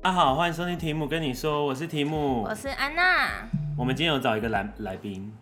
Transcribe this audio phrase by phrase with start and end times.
[0.00, 3.28] 大家好，欢迎收听提姆跟你说，我是提姆，我是安娜。
[3.76, 5.32] 我们今天有找一个来来宾，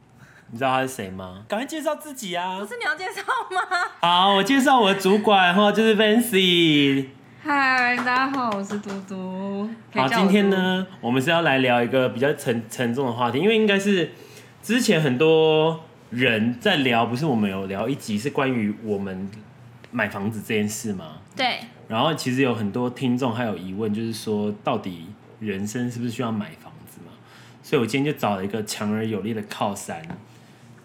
[0.51, 1.45] 你知道他是谁吗？
[1.47, 2.59] 赶快介绍自己啊！
[2.59, 3.21] 不是你要介绍
[3.55, 3.61] 吗？
[4.01, 7.09] 好，我介绍我的主管哈，就是 Vancy。
[7.43, 9.69] 嗨，大家好，我是嘟嘟。
[9.95, 14.13] 好，今天呢，我们是要来聊一个比较沉沉重的话题，因为应该是
[14.63, 19.31] 之前很多人在聊，不是我们有聊一集是关于我们
[19.91, 21.19] 买房子这件事吗？
[21.37, 21.59] 对。
[21.89, 25.07] 然后其实有很多听众还有疑问，就是说到底
[25.39, 27.13] 人生是不是需要买房子嘛？
[27.63, 30.03] 所以我今天就找了一个强而有力的靠山，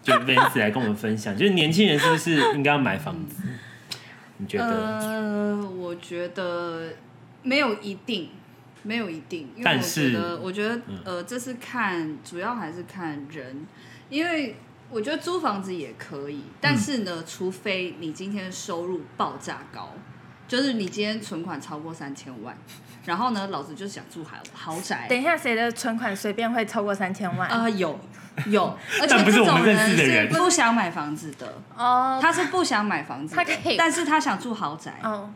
[0.02, 3.42] 就 Vancy 来跟我们分享，就是年轻人是不是应该要买房子？
[4.36, 4.66] 你觉得？
[4.66, 6.92] 呃，我觉得
[7.42, 8.30] 没有一定，
[8.82, 13.66] 没有一定，因为但是我觉得，呃，这是看主要还是看人，
[14.08, 14.56] 因为
[14.90, 19.92] 我觉得租房子也可以，但是呢，除非你今天收入爆炸高。
[20.52, 22.54] 就是你今天存款超过三千万，
[23.06, 25.06] 然后呢，老子就想住豪豪宅。
[25.08, 27.48] 等一下，谁的存款随便会超过三千万？
[27.48, 27.98] 啊、呃，有
[28.48, 28.64] 有，
[29.00, 31.54] 而且这种人是不想买房子的。
[31.74, 34.92] 哦，他是不想买房子，他可以，但是他想住豪宅。
[35.02, 35.30] 哦，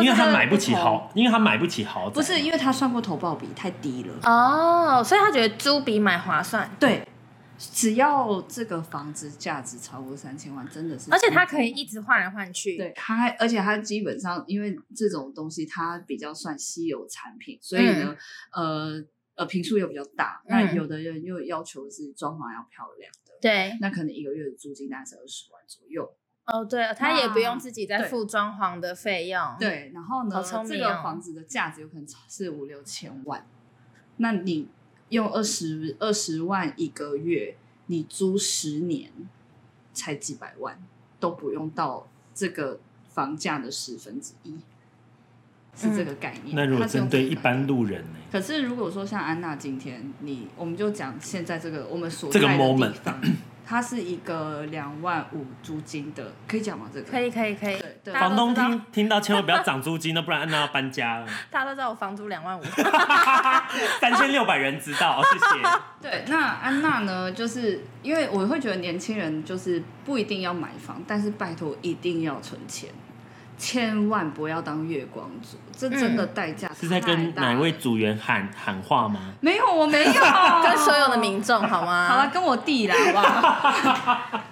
[0.00, 4.28] 因为他买不起豪，因为他买不起豪宅，不是因为他算过投报比太低了。
[4.28, 7.06] 哦，所以他觉得租比买划算，对。
[7.70, 12.76] 只要这个房子价值超过三千万，真的是，而且它可以一直换来换去。
[12.76, 18.16] 对，它而且它基本上因为这种东西它比较算稀有产品，所以呢，
[18.56, 19.04] 嗯、呃
[19.36, 26.12] 呃，平数又比较大，那、嗯、有的人又要求是装潢要漂亮的，对，那可能一个月的租金大概是二十万左右。
[26.46, 29.40] 哦，对，他也不用自己再付装潢的费用。
[29.60, 33.46] 对，对，然后呢，哦、这个房子的价值有可能是五六千万，
[34.16, 34.68] 那你。
[35.12, 37.54] 用二十二十万一个月，
[37.86, 39.12] 你租十年，
[39.92, 40.82] 才几百万，
[41.20, 44.56] 都不用到这个房价的十分之一，
[45.76, 46.56] 是这个概念。
[46.56, 48.18] 嗯、那如果针对一般路人呢？
[48.32, 52.78] 可是如果说像安娜今天，你我们就讲现在这个我们所在的地方。
[52.80, 53.28] 这个
[53.72, 56.90] 它是一个两万五租金的，可以讲吗？
[56.92, 57.78] 这个可以，可以，可以。
[57.78, 61.26] 对，对房东听听到千万不要涨租金，那不然安娜要搬家了。
[61.50, 62.62] 大家都知道我房租两万五，
[63.98, 65.68] 三千六百人知道，谢谢。
[66.02, 67.32] 对，那安娜呢？
[67.32, 72.90] 就是因为我会觉得年轻人就是不一定要买房，但是拜托一定要存钱。
[73.62, 79.32] 千万不要当月光族，这真的代价、嗯、是在跟哪位组员喊喊话吗？
[79.40, 80.12] 没有，我没有，
[80.64, 82.08] 跟所有的民众好吗？
[82.08, 84.40] 好了，跟我弟啦，好不好？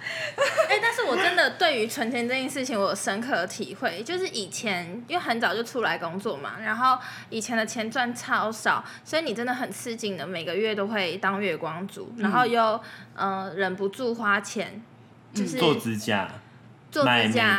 [0.69, 4.01] 哎、欸，但是我真的对于存钱这件事情，我有深刻的体会。
[4.01, 6.97] 就是以前因为很早就出来工作嘛，然后
[7.29, 12.79] 以前的钱赚超少，所以你真的很吃紧的，每个月都会当月光族，然后又
[13.15, 14.81] 嗯、呃、忍不住花钱，
[15.33, 16.29] 就是做指甲。
[16.91, 17.57] 做指甲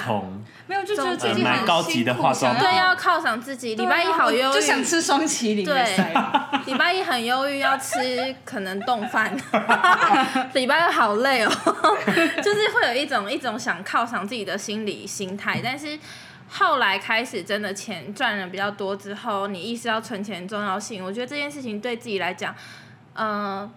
[0.67, 3.75] 没有，就觉得自己蛮高级的化妆品，对，要犒赏自己。
[3.75, 5.65] 礼拜一好忧郁，就想吃双麒麟。
[5.65, 5.97] 对，
[6.67, 9.37] 礼拜一很忧郁，要吃可能冻饭。
[10.55, 11.51] 礼拜二好累哦，
[12.43, 15.61] 就是会有一种一种想犒赏自己的心理心态。
[15.63, 15.99] 但是
[16.49, 21.05] 后来开始真的钱赚的比较多之后，你意识到存钱的重要性。
[21.05, 22.55] 我觉得这件事情对自己来讲，
[23.15, 23.29] 嗯、
[23.61, 23.71] 呃，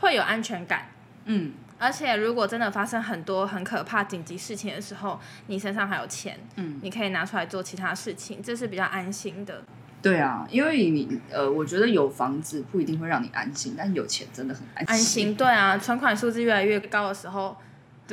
[0.00, 0.88] 会有安全感。
[1.26, 1.52] 嗯。
[1.80, 9.62] 而且，如果真的发生很多很可怕紧急事情的时候，你身上还有钱，嗯，你可以拿出来做其他事情，这是比较安心的。
[10.02, 14.94] 对啊，因为你呃，我觉得有房子不一定会让你安心，但有钱真的很安心。
[14.94, 17.56] 安心，对啊，存款数字越来越高的时候。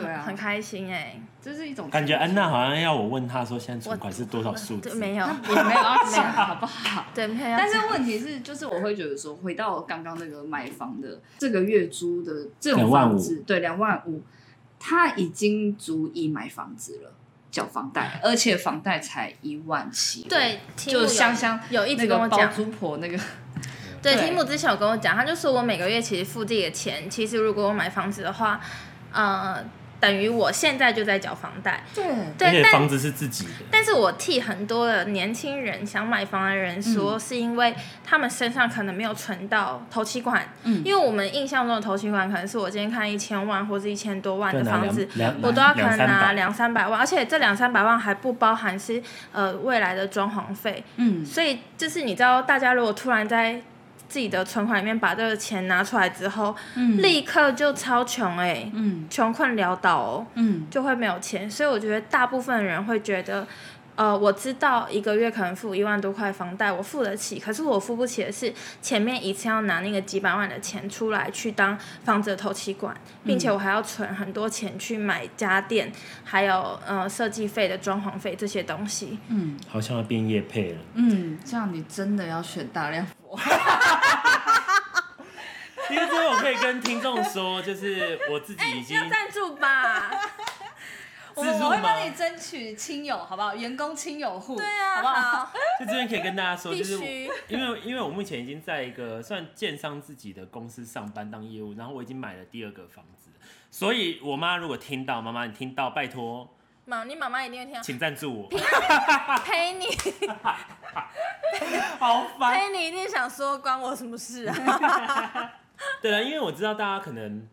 [0.03, 2.13] 对啊，很开心哎、欸，这是一种感觉。
[2.13, 4.93] 安娜好像要我问她说，现在存款是多少数字？
[4.95, 7.05] 没有，也没有要讲，好不好？
[7.13, 7.57] 对，没有。
[7.57, 14.21] 但是问题是，就是我会觉得说，回到刚刚那个买房的这个月租的这种房子，对，两万五，
[14.79, 17.11] 他已经足以买房子了，
[17.49, 20.23] 缴房贷，而且房贷才一万七。
[20.29, 23.17] 对，就香香有一直跟我讲，包租婆那个。
[24.01, 28.61] 对， 提姆之前有跟我讲，他就说我每个月其实付自己的钱，其实如果我买房子的话，
[29.11, 29.63] 呃。
[29.99, 32.03] 等于我现在就在缴房贷，对，
[32.37, 33.51] 对，而且房子是自己的。
[33.71, 40.47] 但是我替很多的年轻人想买房的人说，嗯、是因为他们身上可能没有存到头期款。
[40.63, 45.07] 嗯，因为我们印象中的头期款可能是我今天看一千万或者一千多万的房子，
[45.41, 49.01] 我都要可能拿两三百万，而且这两三百万还不包含是
[49.31, 50.83] 呃未来的装潢费。
[50.97, 53.61] 嗯，所以就是你知道，大家如果突然在
[54.07, 58.71] 自己的存款里面把这个钱拿出来之后，嗯、立刻就超穷哎、欸，
[59.09, 61.49] 穷、嗯、困潦倒哦，嗯、就会没有钱。
[61.49, 63.45] 所以我觉得大部分人会觉得
[63.97, 67.39] 呃，我知道一个月可能付一万多块房贷，我付得起。
[67.39, 72.95] 可是我付不起的是前面一次要拿那个几百万的钱出来去当房子的头期款，
[73.25, 75.91] 并且我还要存很多钱去买家电，
[76.23, 79.17] 还有呃设计费的装潢费这些东西。
[79.29, 80.79] 嗯，好像要变业配了。
[80.93, 83.37] 嗯，这样你真的要选大量佛。
[85.89, 90.11] 因为这我可以跟听众说，就是我自己已经、欸、要赞助吧。
[91.37, 93.55] 我我会帮你争取亲友，好不好？
[93.55, 95.51] 员工亲友户，对啊，好不好？
[95.79, 103.29] 就这边可以跟大家说，就是须因为因为我目前已经在一个算建商自己的公司上班当业务，然后我已经买了第二个房子，
[103.69, 106.49] 所以我妈如果听到，妈妈你听到，拜托，
[106.85, 108.49] 妈，你妈妈一定会听到，请赞助我，
[109.45, 109.85] 陪你，
[111.99, 115.53] 好烦，陪你一定想说关我什么事啊？
[116.01, 117.47] 对啊，因为我知道大家可能。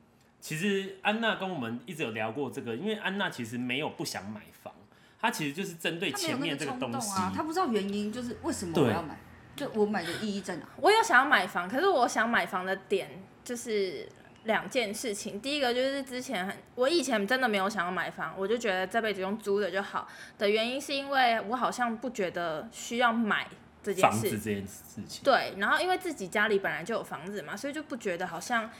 [0.44, 4.74] 其实安娜跟我们一直有聊过这个，因为安娜其实没有不想买房，
[5.18, 9.18] 她其实就是针对前面这个东西，她、啊、不知道原因，就是为什么我要买，
[9.56, 10.66] 就我买的意义在哪？
[10.76, 13.08] 我有想要买房，可是我想买房的点
[13.42, 14.06] 就是
[14.42, 20.06] 两件事情，第一个就是之前很，我以前真的没有想要买房，我就觉得这辈子用租的就好
[20.36, 23.48] 的原因，是因为我好像不觉得需要买
[23.82, 28.70] 这件事，房子这件事情，对，然后因为自己家里本来就有房子嘛，所以就不觉得好像。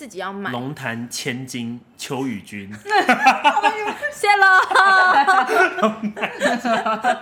[0.00, 2.74] 自己要买龙潭千金邱宇君，
[4.10, 4.46] 谢喽。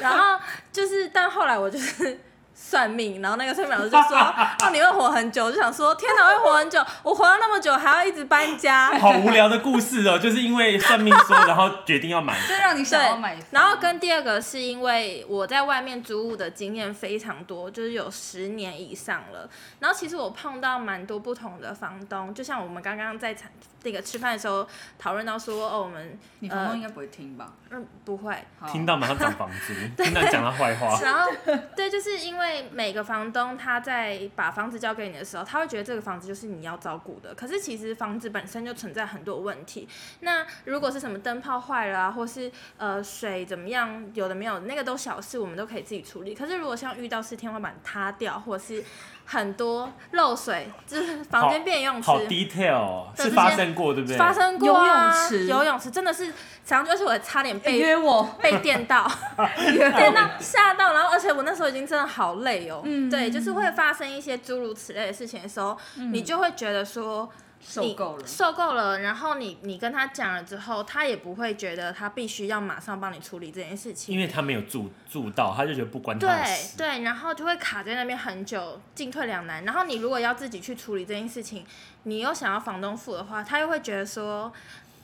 [0.00, 0.40] 然后
[0.72, 2.18] 就是，但后来我就是。
[2.60, 6.84] 算命，然后那个算命老师就说：“哦，你会活很久。”就想说：“天哪，会活很久！
[7.04, 8.90] 我活了那么久，还要一直搬家。
[8.98, 13.38] ”好无聊的故事哦，就是因为算命说，然后决定要买，就让你想要买。
[13.52, 19.48] 然后跟第二个是因为我在外面租屋的经验非常多，就是有十年以上了。
[19.78, 23.34] 然后其实我碰到蛮多不同的房东，就像我们刚刚在
[23.82, 24.66] 那个吃饭的时候
[24.98, 28.34] 讨论到说：“哦，我们你房东应该不会听吧？”嗯，不会。
[28.72, 30.98] 听到马上涨房租， 听到讲他坏话。
[31.02, 31.30] 然后
[31.76, 32.68] 对，就是因为。
[32.72, 37.34] 每个房东他在把房子交给你的时候，他会觉得这个房子就是你要照顾的。
[37.34, 39.88] 可是其实房子本身就存在很多问题。
[40.20, 46.34] 那如果是什么灯泡坏了啊，或是呃水怎么样，有的没有，那个都小事，我们都可以自己处理。
[46.34, 48.84] 可是如果像遇到是天花板塌掉，或是
[49.30, 54.16] 很多漏水，就是房间变游泳池，好 detail，是发生过对不对？
[54.16, 56.32] 发生过啊，游泳池，游泳池真的是，
[56.64, 58.26] 常常就是我差点被约我。
[58.40, 59.06] 被电到，
[59.76, 67.28] 电到吓到，然后而且我那时候已经真的好累哦，嗯，对，就是会发生一些诸如此类的事情的时候，嗯、你就会觉得说。
[67.68, 69.00] 受够了，受够了。
[69.00, 76.78] 然后你你跟他讲了之后，他也不会觉得他必须要马上帮你处理这件事情，因为他没有住住到，他就觉得不关他的事。
[76.78, 79.62] 对对，然后就会卡在那边很久，进退两难。
[79.64, 81.66] 然后你如果要自己去处理这件事情，
[82.04, 84.50] 你又想要房东付的话，他又会觉得说，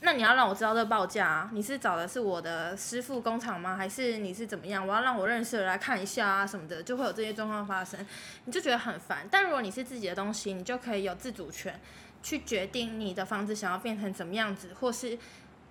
[0.01, 3.75] 那你要让我知道这个报价啊，你是找的是我的师傅工厂吗？
[3.75, 4.85] 还是你是怎么样？
[4.87, 8.03] 我要让我认识的来看一下啊什么的，就会有这些状况发生，
[8.45, 9.27] 你就觉得很烦。
[9.29, 11.79] 但如果你是自己的东西，你就可以有自主权。
[12.25, 15.15] 去决定你的房子想要变成怎么样子，或是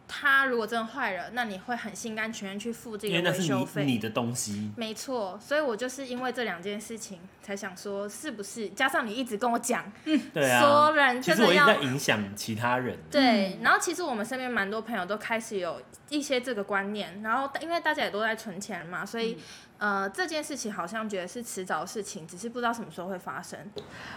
[0.07, 3.85] 它如果真的坏了，那你会很心甘情愿去付这个维修费。
[3.85, 4.71] 你，你的东西。
[4.77, 8.69] 没错，所以我就是因为这两件事情才想说，是不是？
[8.69, 12.97] 加上你一直跟我讲，嗯，对啊，说人真的要其实我一直在影响其他人。
[13.11, 19.37] 对，然后其实我们身边蛮多朋友都开始有一些这个观念，然后因为大家也都在存钱嘛，所以。
[19.79, 23.59] 嗯呃，这件事情好像觉得是迟早的事情，只是不知道什么时候会发生。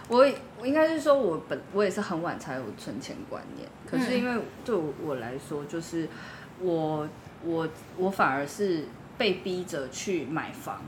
[0.08, 0.26] 我
[0.60, 6.08] 我应该是说，我本我也是很晚才有存钱观念，可是因为对我来说，就是
[6.60, 7.06] 我
[7.44, 8.84] 我我反而是
[9.18, 10.80] 被逼着去买房，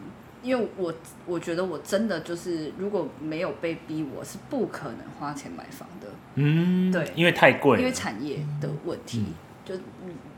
[0.42, 0.94] 因为我
[1.26, 6.06] 我觉得我真的就是如果没有被逼，我是不可能花钱买房的。
[6.36, 9.74] 嗯，对，因为太贵，因为产业的问题，嗯、就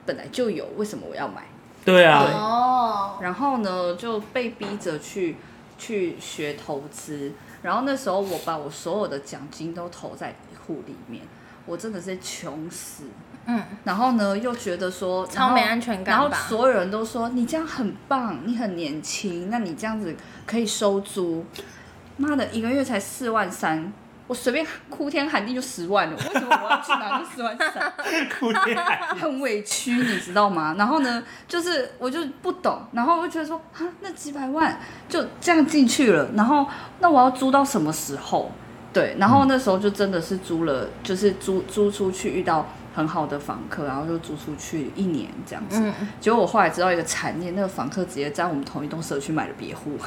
[0.04, 1.44] 本来就有，为什么我要买？
[1.84, 5.36] 对啊，对，然后呢就被逼着去
[5.78, 10.36] 去学投资，然后那时候我把我所有的奖金都投在
[10.66, 11.22] 户里面，
[11.66, 13.04] 我真的是穷死，
[13.46, 20.14] 嗯，然后呢又觉得说超没安全感，然后所有人都说你这样很棒，你很年轻，那你这样子
[20.46, 21.44] 可以收租，
[22.16, 23.92] 妈的一个月才四万三。
[24.32, 27.92] 我随便哭天喊地就十万了，为什么我要去拿这十万三？
[28.40, 30.74] 哭天喊地，很委屈，你知道吗？
[30.78, 36.66] 然后呢，就是我就不懂，然后我就觉得说，啊，那几百万就这样进去了，然后
[37.00, 38.50] 那我要租到什么时候？
[38.90, 45.78] 对，然后那时候就真的是租了，就是租租出去，遇到很好的房客，然后就租出去一年这样子。
[45.78, 49.98] 嗯、结果我后来知道一个惨念，那个房客直接在我们同一栋社区买了别户。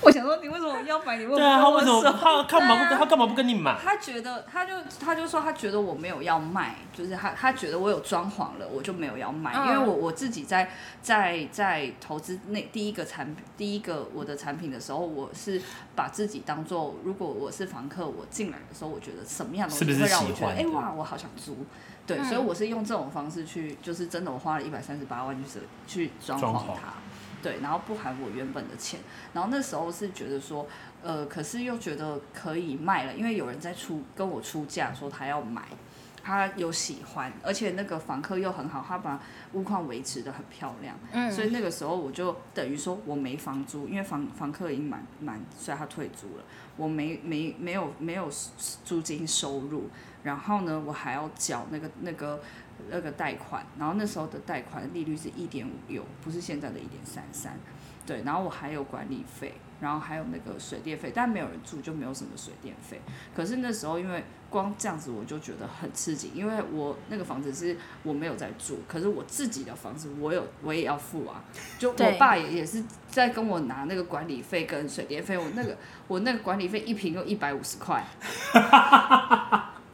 [0.02, 1.16] 我想说，你为什么要买？
[1.16, 3.76] 你问对啊，他为什么他干嘛不他干嘛不跟你买？
[3.82, 10.70] 他觉得，他就他就说，他觉得我没有要卖，就是他他觉得我有装潢了，我就没有要卖，嗯因为我我自己在
[11.02, 15.60] 在在投资那第一个产品，第一个我的产品的时候，我是
[15.94, 21.58] 把自己当做，如果我是房客，我进来的时候，我觉得什么样的东西会让我觉得，哎哇，我好想租。
[22.06, 26.94] 对，嗯所以我是用这种方式去，就是真的，我花了一百三十八万，就是去装潢它。
[27.42, 29.00] 对，然后不含我原本的钱，
[29.32, 30.66] 然后那时候是觉得说，
[31.02, 35.62] 呃，可是又觉得可以卖了，因为有人在出跟我出价说他要买，
[36.22, 39.20] 他有喜欢，而且那个房客又很好，他把
[39.54, 46.44] 屋况维持的很漂亮，嗯，所以那个时候我就等于说我没房租，因为房房客已经满满，所以他退租了，
[46.76, 48.28] 我没没没有没有
[48.84, 49.88] 租金收入，
[50.22, 52.40] 然后呢，我还要缴那个那个。
[52.88, 57.58] 那个贷款，然后那时候的贷款利率是一点五六，不是现在的一点三三，
[58.06, 63.00] 对，然后我还有管理费，然后还有那个水电费，但没有人住就没有什么水电费。
[63.34, 71.44] 可是那时候因为光这样子我就觉得很刺激，因为我那个房子是我没有在住，可是我自己的房子我有我也要付啊，
[71.78, 75.76] 就我爸也也是在跟我拿那个管理费跟水电费，我那个
[76.08, 78.04] 我那个管理费一坪就一百五十块。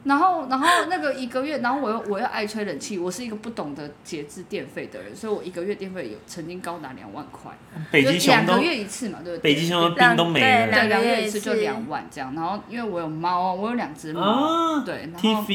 [0.07, 7.51] 然后，然后那个一个月，然后我又我又爱吹冷气，我是一个不懂得节制电费的人，所以我一个月电费有曾经高达两万块，
[7.91, 9.53] 北极熊两个月一次嘛，对不对？
[9.53, 12.33] 北极熊的冰都没了，对，两个月月一次就两万这样。
[12.33, 15.45] 然后因为我有猫，我有两只猫，啊对，然后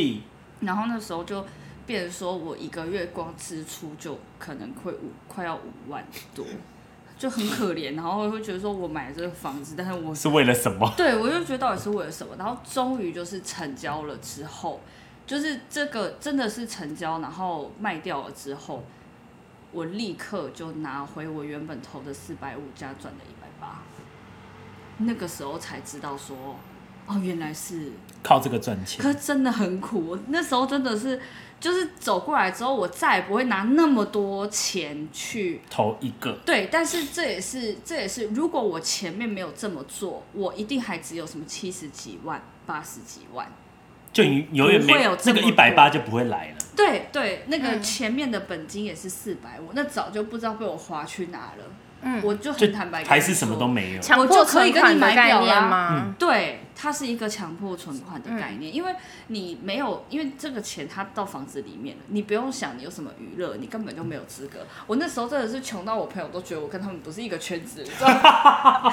[0.60, 1.44] 然后那时候就
[1.86, 6.04] 变成说我一个月光支出就可能会五快要五万
[6.34, 6.44] 多。
[7.22, 10.90] 就很可怜，然后会觉得说，我买了这个房子，但是我是为了什么？
[10.98, 12.34] 对，我就觉得到底是为了什么？
[12.36, 14.80] 然后终于就是成交了之后，
[15.24, 18.82] 就是这个真的是成交，然后卖掉了之后，
[19.70, 23.80] 我立刻就拿回我原本投的四百五加赚的一百八。
[24.98, 26.56] 那个时候才知道说，
[27.06, 29.00] 哦，原来是靠这个赚钱。
[29.00, 31.20] 可是真的很苦，我那时候真的是。
[31.62, 36.32] 就是走过来之后，我再也不会拿那么多钱去投一个。
[36.44, 43.46] 对，但是这也是这也是，如果我前面没有这么做，我一定还只有什么七十几万、八十几万，
[44.12, 46.56] 就你永远没有那个一百八就不会来了。
[46.74, 51.64] 对对，那个前面的本金也是四百五，那早就不知道被我划去哪了。
[52.02, 56.02] 嗯，我就很坦白，还是什么都没有，我就可以跟你买表了吗？
[56.06, 58.94] 嗯、对，它是一个强迫存款的概念，嗯、因为
[59.28, 64.66] 你没有，因为这个钱它到房子里面了，你不用想你有什么娱乐，你根本就没有资格。
[64.86, 68.92] 我那时候真的是穷到我朋友都觉得我跟他们不是一个圈子，你知道吗？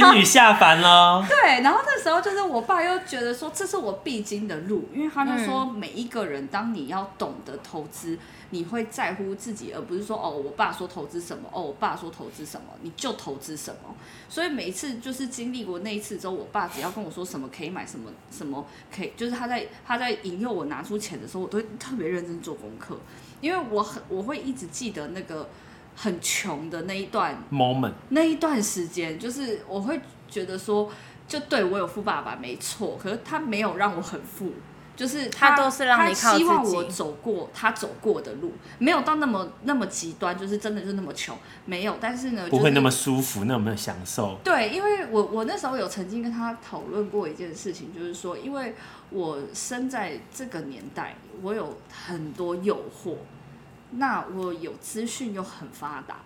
[0.00, 1.24] 仙女下凡了。
[1.28, 8.18] 对，然后那时候就是我爸又觉得说这是我必经的路，因为他就说每一个人，当你要懂得投资。
[8.50, 13.92] 你会在乎自己，而不是说哦，我爸说投资什么，哦，我爸说投资什么，你就投资什么。
[14.28, 22.96] 所以每一次就是经历过那一次之后，我爸只要跟我说什么可以买什么什么可以，就是他在他在引诱我拿出钱的时候，我都会特别认真做功课，
[23.40, 25.48] 因为我很我会一直记得那个
[25.94, 30.90] 很穷的那一段 moment，那一段时间，就是我会觉得说，
[31.26, 34.52] 就对我有富爸爸没错，可是他没有让我很富。
[34.96, 36.22] 就是他，他都是让你靠自己。
[36.22, 41.96] 他希望我走过他走过的路，没有到那么那么极端，就是真的就是那么穷，没有。
[42.00, 44.38] 但是呢，就是、不会那么舒服，那么享受。
[44.44, 48.76] 对，因为我我那时候有曾经跟他讨论过一件事情，就是说，因为
[49.10, 53.16] 我生在这个年代，我有很多诱惑，
[53.96, 56.16] 那我有资讯又很发达，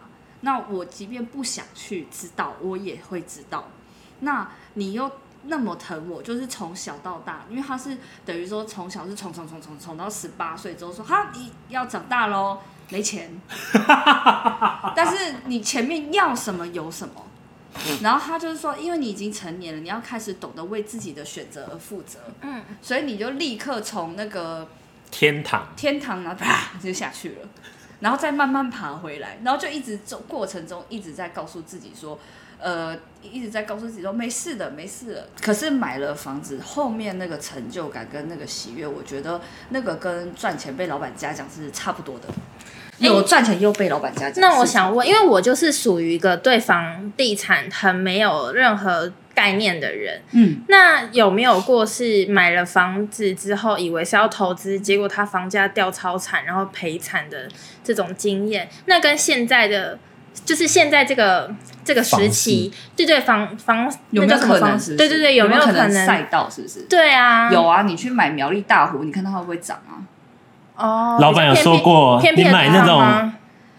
[0.40, 3.68] 那我即便不想去知道，我也会知道。
[4.20, 5.10] 那你又。
[5.44, 7.96] 那么疼我，就是从小到大，因为他是
[8.26, 12.58] 等于说从小是宠宠宠宠宠到十八岁之后说，哈，你要长大喽，
[12.90, 13.40] 没钱，
[14.96, 17.24] 但是你前面要什么有什么，
[18.02, 24.68] 然后他就是说，因为你已经成年了，你要开始懂得为自己的选择而负责，嗯，所以你就立刻从那个
[25.10, 27.48] 天堂天堂，然后啪就下去了，
[28.00, 32.18] 然后再慢慢爬回来，然后就一直走过程中一直在告诉自己说。
[32.60, 35.28] 呃，一直在告诉自己说没事的，没事的。
[35.40, 42.26] 可是买了房子后面那个成就感跟那个喜悦，我觉得那个跟赚钱被老板嘉奖是差不多的。
[42.98, 44.40] 有赚钱又被老板嘉奖。
[44.40, 57.48] 那我想问，因为我就是属于一个对房地产很没有任何概念的人，嗯，那有没有过是买了房子之后以为是要投资，结果他房价掉超惨，然后赔惨的
[57.84, 58.68] 这种经验？
[58.86, 59.98] 那跟现在的。
[60.44, 61.52] 就是现在这个
[61.84, 64.78] 这个时期，对对房房有没有可能？
[64.96, 66.48] 对对对，有没有可能赛道？
[66.48, 66.86] 是不是？
[66.88, 69.98] 对啊，有啊，你去买苗栗大湖，你看它会不会涨啊？
[70.76, 73.32] 哦，老板有说过，你买那种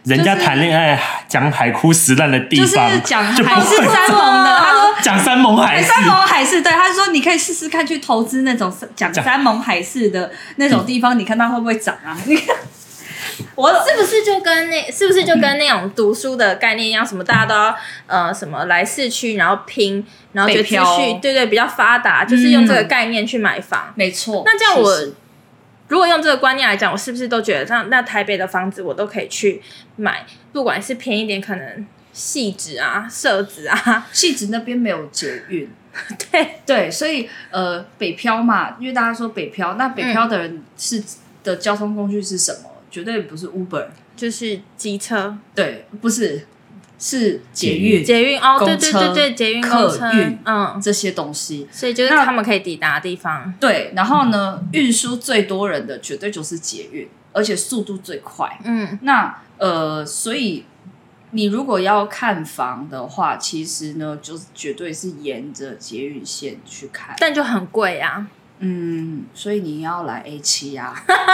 [0.04, 4.59] 人家谈恋爱讲海枯石烂的地方，就是讲海誓山盟的。
[5.04, 6.62] 讲山盟海誓，山盟海誓。
[6.62, 12.18] 对，他说你可以试试看去投资那种讲山盟海誓的那种地方，你看它会不会涨啊？
[12.26, 12.56] 你看。
[13.56, 17.06] 我是不是就跟那是不是就跟那种读书的概念一样？
[17.06, 17.76] 什么大家都要
[18.08, 23.86] 呃什么来市区，然后拼，然后就继续对对比较发达，就是用这个概念去买房。
[23.90, 24.44] 嗯、没错。
[24.46, 25.14] 那这样我
[25.88, 29.62] 如果用这个观念来讲，我是不是都觉得那那台北的房子我都可以去
[29.98, 35.70] 买，不管是便宜点，可能汐止啊、社子啊，汐止 那边没有捷运。
[36.32, 41.04] 对对，所以呃北漂嘛，因为大家说北漂，那北漂的人是、嗯、
[41.44, 42.70] 的交通工具是什么？
[42.92, 45.38] 绝对不是 Uber，就是机车。
[45.54, 46.46] 对，不是，
[46.98, 48.04] 是捷运。
[48.04, 51.68] 捷运哦，对对对对，捷运、客运，嗯，这些东西。
[51.72, 53.54] 所以就是他们可以抵达的地方。
[53.60, 58.60] 对，然后呢，运输最多人的绝对就是捷运，而且速度最快。
[58.64, 60.64] 嗯，那呃，所以
[61.32, 68.28] 你如果要看房的话，其实呢，就是绝对是沿着捷运线去看，但就很贵啊。
[68.62, 70.94] 嗯，所以你要来 A 七呀？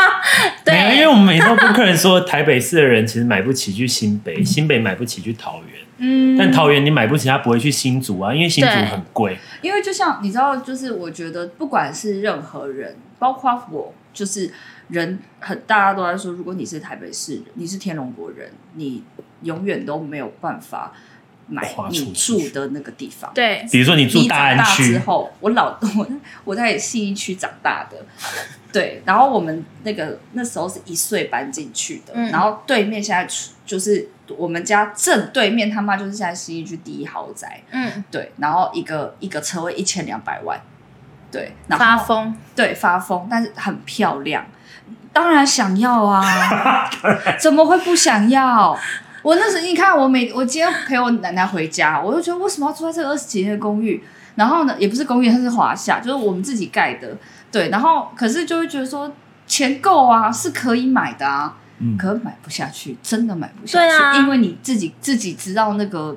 [0.63, 5.81] 对，因为我们每次都跟客人说，台北市的人其实买不起去新北，新北买不起去桃园。
[5.97, 9.37] 嗯，但桃园你买不起，他不会去新竹啊，因为新竹很贵。
[9.63, 14.51] 因为就像你知道，就是我觉得不管是任何人，包括我，就是
[14.89, 19.01] 人很大家都在说，如果你是台北市人，你是天龙国人，你
[19.45, 20.91] 永远都没有办法。
[21.47, 21.61] 买
[21.91, 24.93] 你住的那个地方，对，比如说你住大安区。
[24.93, 26.07] 之后，我老 我
[26.43, 28.03] 我在信义区长大的，
[28.73, 33.31] 对，然后我们那个那时候是一岁搬进去的，嗯、然后对面现在
[33.63, 40.59] 就是我们家正对面他妈就是现在信义区第一豪宅，嗯，对，然后一个一个车位一千两百万，
[41.29, 44.43] 对，然后发疯，对，发疯，但是很漂亮，
[45.13, 46.89] 当然想要啊，
[47.39, 48.75] 怎么会不想要？
[49.25, 54.03] 我那时候，你看我每我今天陪我奶奶回家，我就觉得为什么要住在这个二十几年的公寓？
[54.35, 57.17] 然后呢，也不是公寓，它是华夏，就是我们自己盖的。
[57.51, 59.11] 对，然后可是就会觉得说
[59.47, 66.15] 钱够啊，是可以买的啊，嗯、可买不下去，真的买不下去，啊、因为你自己自己知道那个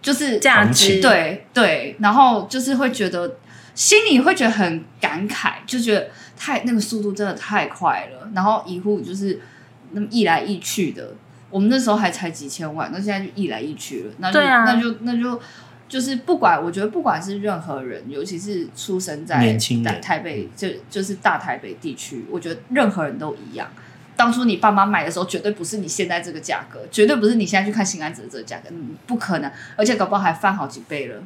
[0.00, 3.36] 就是价值，对对，然后就是会觉得
[3.74, 9.38] 心里会觉得很感慨，就觉得太那个速度真的太快了，然后一户就是
[9.90, 11.12] 那么一来一去的。
[11.50, 15.40] 我们那时候还才几千万，那现在就一来一去了，那就、啊、那就那就
[15.88, 23.68] 就是不管，我觉得不管是任何人，尤其是出生在在台北，就就是大台北地区，我觉得任何人都一样。
[24.16, 31.22] 当初你爸妈买的时候，绝对不是你现在这个价格，绝对不是你现在去看新安子的这个价格，嗯，不可能，而且搞不好还翻好几倍了。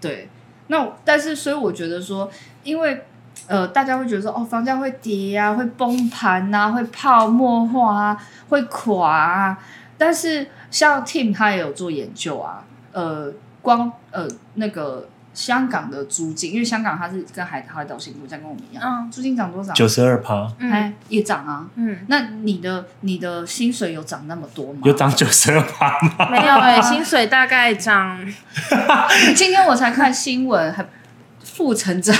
[0.00, 0.28] 对，
[0.66, 2.30] 那但是所以我觉得说，
[2.64, 3.04] 因为。
[3.46, 9.58] 呃，大家会觉得说，哦，房价会跌啊，会崩盘啊，会泡沫化啊，会垮啊。
[9.96, 19.72] 但是像 Tim 他也有做研究啊，呃，光呃那个香港的租金，因为香港它是跟海海岛型国家跟我们一样，嗯，租金涨多少？
[19.72, 21.66] 九十二趴，哎，也涨啊。
[21.76, 24.80] 嗯，那你的你的薪水有涨那么多吗？
[24.84, 26.30] 有涨九十二趴吗？
[26.30, 28.18] 没有哎、欸， 薪水大概涨。
[29.34, 30.86] 今天我才看新闻，还
[31.42, 32.14] 负成长。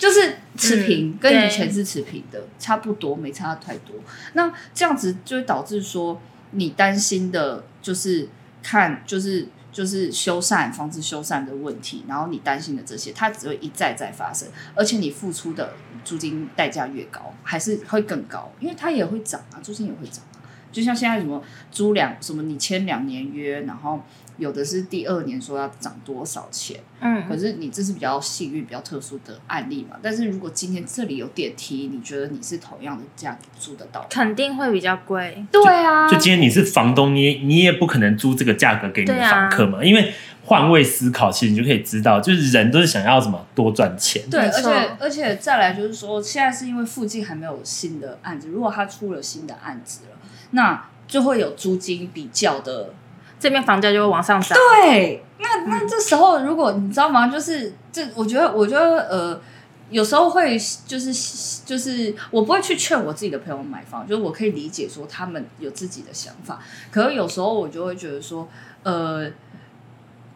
[0.00, 3.94] 就是持平，嗯、跟以前是持平的，差不多，没差太多。
[4.32, 6.18] 那这样子就会导致说，
[6.52, 8.26] 你担心的就是
[8.62, 20.40] 看，就是就是修缮房子修缮的问题，然后你担心的这些，它只会一再再发生，而且你付出的租金代价越高，还是会更高，因为它也会涨啊，租金也会涨啊。
[20.72, 24.00] 就像现在什么租两什么，你签两年约，然后。
[24.40, 29.96] 有的是第二年说要涨多少钱，嗯，可是你这是比较幸运、比较特殊的案例嘛。
[30.02, 34.06] 但是如果今天这里有电梯，你觉得你是同样的价格租得到？
[34.10, 35.44] 肯定会比较贵。
[35.52, 39.80] 对啊，就今天你是房东，你你也不可能租这个价格给你的房客嘛。
[39.80, 40.12] 啊、因为
[40.44, 44.22] 换位思考，其实你就可以知道，就是人都是想要什么多赚钱。
[44.30, 50.16] 对，而且而且再来就是说，现在是因为附近还没有新的案子，如果他出了新的案子了，
[50.52, 52.94] 那就会有租金比较的。
[53.40, 54.56] 这边房价就会往上涨。
[54.82, 57.26] 对，那那这时候如果你知道吗？
[57.26, 59.40] 就是这，我觉得，我觉得，呃，
[59.88, 61.10] 有时候会就是
[61.64, 66.60] 就是，我不会去劝我自己的朋友买房，就是我可以理解说他们有自己的想法。
[66.90, 68.46] 可是有时候我就会觉得说，
[68.82, 69.26] 呃，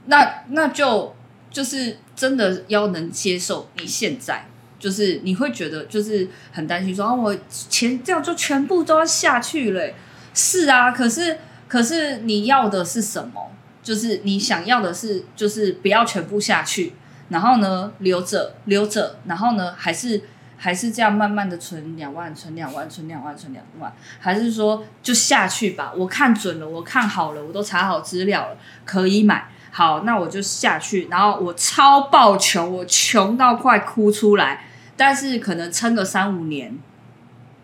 [0.06, 1.14] 那那就
[1.50, 4.46] 就是真的要能接受你现在，
[4.78, 9.90] 就是你会觉得就是很担心说啊，我钱这样就全部都要下去了。
[10.32, 11.38] 是啊，可是。
[11.74, 13.50] 可是你要的是什么？
[13.82, 16.92] 就是你想要的是，就是不要全部下去，
[17.30, 20.22] 然后呢，留着留着，然后呢，还是
[20.56, 25.92] 还是这样慢慢的存两万，存两万，存两万，存两万，还是说就下去吧？
[25.96, 29.48] 我看准了，我看好了，我都查好资料了，可以买。
[29.72, 34.64] 好，那我就下去，然后我超爆穷，我穷到快哭出来，
[34.96, 36.78] 但是可能撑个三五年，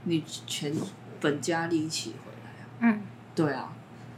[0.02, 0.74] 你全
[1.20, 2.92] 本家利息回来啊。
[2.92, 3.02] 嗯，
[3.36, 3.70] 对啊，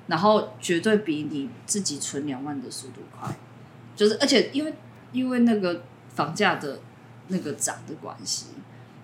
[0.06, 3.28] 然后绝对比你自己存两万的速度快，
[3.94, 4.72] 就是而且因为
[5.12, 5.82] 因为那个
[6.14, 6.80] 房价的
[7.28, 8.46] 那个涨的关系。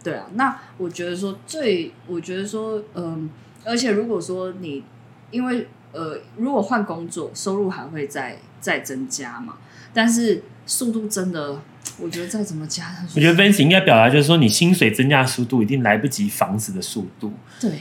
[0.01, 3.29] 对啊，那我觉得说最，我觉得说，嗯，
[3.65, 4.85] 而且如果说你，
[5.33, 9.59] 因为呃，如果换工作，收入还会再再增加嘛，
[9.93, 11.61] 但是速度真的，
[11.99, 17.33] 我觉得再怎么加，我觉得 Vance 应该表达就是说，你薪水增加速度一定来不及房子的速度。
[17.61, 17.73] 对，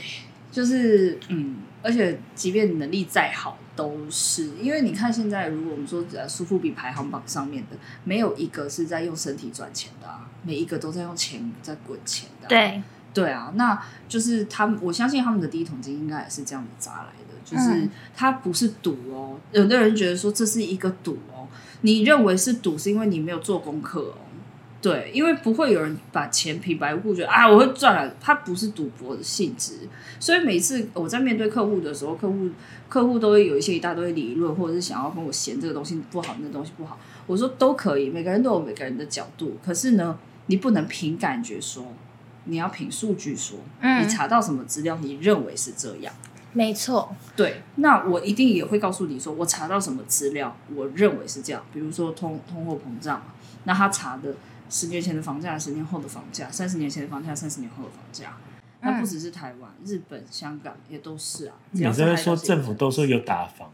[0.50, 3.58] 就是嗯，而且即便你能力再好。
[3.78, 12.48] 都是因为你看，现在如果我们说在苏富比排行榜上面的，没有一个是在用身体赚钱的啊，每一个都在用钱在滚钱的啊。
[12.48, 12.82] 对
[13.14, 19.38] 对啊，那就是他们，我相信他们的第一桶金应该也是这样子砸来的，就是他不是赌哦。
[19.52, 21.46] 有的人觉得说这是一个赌哦，
[21.82, 24.18] 你认为是赌，是因为你没有做功课哦。
[24.80, 29.88] 对，因为不会有人把钱平白无故觉得啊，我会赚了，它不是赌博的性质，
[30.20, 32.48] 所以每次我在面对客户的时候，客户
[32.88, 41.84] 客户都会有一些一大堆理论，或者是想要跟我嫌这个东西不好，那个东西不好，我说都可以，每个人都有每个人的角度，可是呢，你不能凭感觉说，
[42.44, 46.14] 你要凭数据说，嗯，你查到什么资料，你认为是这样，
[46.52, 53.26] 没错，对，那我一定也会告诉你说，我查到什么资料，我认为是这样，比如说通通货膨胀嘛，
[53.64, 54.36] 那他查的。
[54.70, 58.36] 十年前的房价，十年后的房价；三十年前的房价，三十年后的房价。
[58.80, 61.54] 那不只是台湾、日本、香港也都是啊。
[61.72, 63.72] 有时候说政府都说有打房，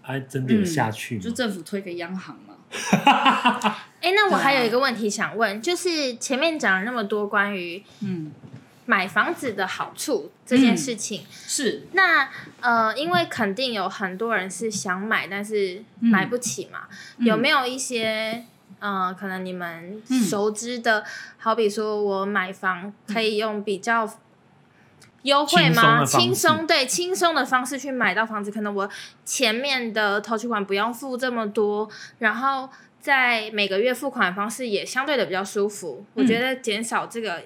[0.00, 1.22] 还真的有下去吗？
[1.22, 2.54] 就政府推给央行嘛。
[4.00, 8.32] 哎、欸，那我还有一个问题想问，就是前面讲了那么多关于嗯
[8.86, 12.28] 买房子的好处这件事情，嗯、是那
[12.60, 18.44] 呃，因为肯定有很多人是想买，但是买不起嘛，嗯、有没有一些？
[18.82, 21.04] 嗯、呃，可能你们熟知的，嗯、
[21.38, 24.12] 好比说我买房可以用比较
[25.22, 26.04] 优惠吗？
[26.04, 28.90] 轻松对，轻松的方式去买到房子，可能我
[29.24, 32.68] 前面的头期款不用付这么多，然后
[33.00, 35.98] 在每个月付款方式也相对的比较舒服。
[36.00, 37.42] 嗯、我觉得减少这个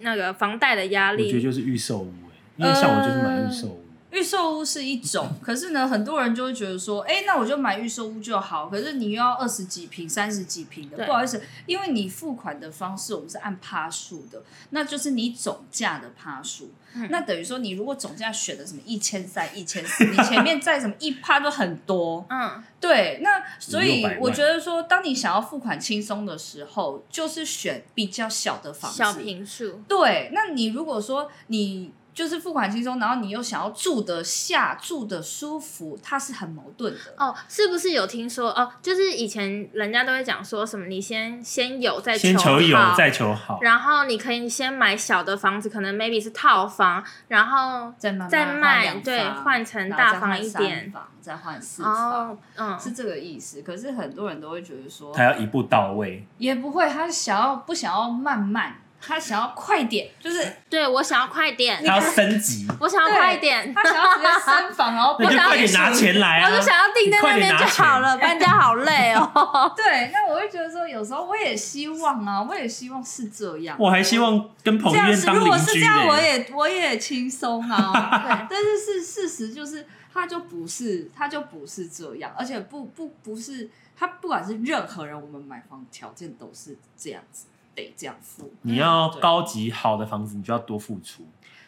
[0.00, 1.26] 那个房贷的压力。
[1.26, 2.12] 我觉得就是预售屋，
[2.56, 3.82] 因为像我就是买预售屋。
[3.82, 8.68] 呃预售屋是一种，可是呢，很多人就会觉得说，哎、欸，那我就买预售屋就好。
[8.68, 16.72] 可是你又要二十几平、三十几平的，不好意思，因为你付款的方式我们是按趴数的，那就是你总价的趴数。
[16.94, 22.24] 嗯、那等于说，你如果总价选的什么一千三、一千四， 你前面再什么一趴都很多。
[22.30, 23.20] 嗯，对。
[23.22, 29.82] 那所以我觉得说，当你想要付款轻松的时候，就是选比较小的房子，小平数。
[29.86, 30.30] 对。
[30.32, 31.92] 那你如果说你。
[32.18, 36.98] 就是付款轻松，然后你又想要住得下、住得舒服，它是很矛盾的。
[37.16, 38.50] 哦，是不是有听说？
[38.50, 53.62] 哦，就是以前人家都会讲说什么，你先先有再求先求有再求好，然后你可以先买小的房子，可能 maybe 是套房，然后再卖，再卖，对，换成大房一点，再换四房，哦，嗯，是这个意思。
[53.62, 58.74] 可是很多人都会觉得说，他要一步到位，也不会，他想要不想要慢慢。
[59.00, 69.72] 他想要快点，就是对我想要快点，他要升级，我想要快点，他想要直接升房，然后我想要快点拿钱来啊，我就想要定在那边就好了，搬家好累哦。
[69.76, 75.44] 对，那我会觉得说，有时候我也希望啊，我也希望是这样，我还希望跟彭于晏当邻居。
[75.44, 78.22] 如果是这样，我也我也轻松啊。
[78.26, 87.46] 对，但是是事实就是，他就不是，他就不是这样，而且不不不是，他不管是任何人，我们买房条件都是这样子。
[87.78, 91.26] 得这样付，你要高级好的房子，你就要多付出。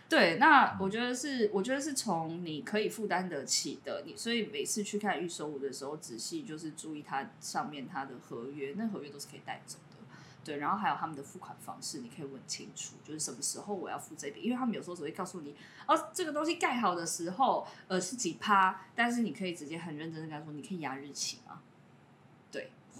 [0.08, 9.96] 对，那我觉得是，我觉得是从你可以负担得起的，你所以每次去看预售屋的时候，仔细就是注意它上面它的合约，那合约都是可以带走的。
[10.42, 15.54] 对，然后还有他们的付款方式，你可以问清楚，就是什么时候我要付这笔，因为他们有时候只会告诉你，
[15.86, 21.60] 哦，这个东西盖好的时候，呃，是几趴，但是你可以直接很认真的跟他说，你可以压日期吗？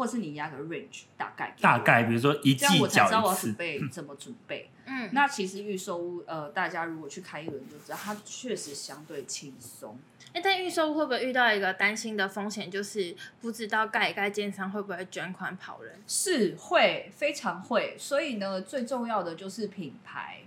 [0.01, 4.71] 或是你压个 range 大概，大概比如说一季缴一次，这样我才知道我要准备怎么准备。
[4.87, 9.99] 嗯，那其实预售屋，呃，大家如果去开一轮就知道，它确实相对轻松。
[10.29, 16.01] 哎、欸，但预售屋会不会遇到一个担心的风险，就是不知道盖一盖建商会不会卷款跑人？
[16.07, 17.95] 是会，非常会。
[17.99, 20.39] 所以呢，最重要的就是品牌。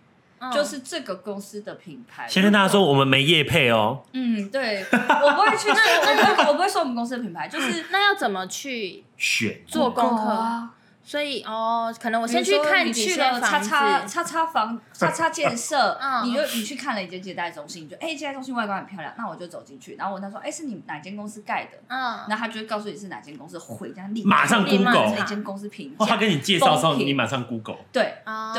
[0.51, 2.27] 就是这个公司的品牌。
[2.27, 4.03] 先跟大家说，我们没业配哦。
[4.13, 7.47] 嗯，对，我不会去那 那个，我不会说我们公司的品牌。
[7.47, 10.71] 就是那要怎么去选做功课啊？
[11.05, 21.77] 所以哦，可能我先去看你去了，叉叉叉叉房，叉叉建设，嗯、你就你去看了一间接待中心，你就哎，接待中心外观很漂亮，那我就走进去，然后问他说，哎，是你哪间公司盖的？
[21.89, 26.07] 嗯，然后他就会告诉你是哪间公司，回家立马上 Google 哪间公司评价、哦。
[26.07, 27.79] 他跟你介绍的时候，你马上 Google。
[27.91, 28.53] 对，哦、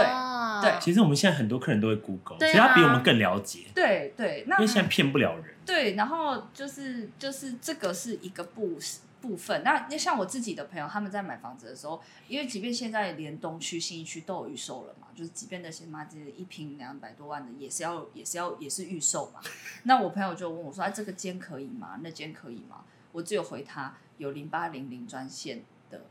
[0.61, 0.81] 对，对。
[0.81, 3.67] 其实我们现在很多客人都会 Google，其实他比我们更了解。
[3.75, 5.55] 对对，那因为现在骗不了人。
[5.65, 8.79] 对，然后就是就是这个是一个部
[9.21, 19.41] 部分，那那像我自己的朋友，他们在买房子的时候，因为即便现在连东区、新一区都有预售了嘛，就是即便那些妈这一平两百多万的，也是要也是要也是预售嘛。
[19.85, 21.99] 那我朋友就问我说：“哎、啊，这个间可以吗？
[22.03, 26.03] 那间可以吗？”我只有回他有零八零零专线的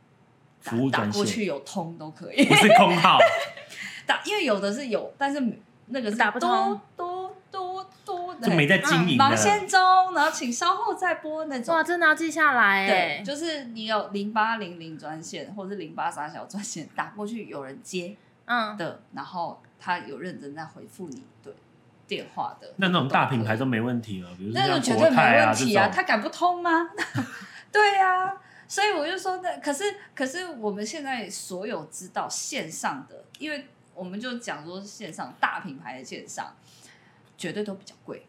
[0.62, 3.19] 服务专线，打过去有通都可以，不是空号。
[4.05, 5.41] 打因为有的是有，但是
[5.87, 6.79] 那个是打不通。
[8.41, 9.79] 就没在经营、嗯、忙线中，
[10.13, 11.73] 然后请稍后再拨那种。
[11.73, 12.85] 哇，真的要记下来。
[12.85, 21.53] 对，就是你有零八零零专线或者是零八三小专线打过去，有人接，嗯的，然后他有认真在回复你对
[22.05, 22.73] 电话的。
[22.77, 26.89] 那那种大品牌都没问题了，比如说那种绝对没问题啊，他敢不通吗？
[27.71, 28.33] 对呀、啊，
[28.67, 36.56] 所以我就说那可是可是我们现在所有知道线上的，因为我们就讲说线上大品牌的线上
[37.38, 38.25] 绝对都比较贵。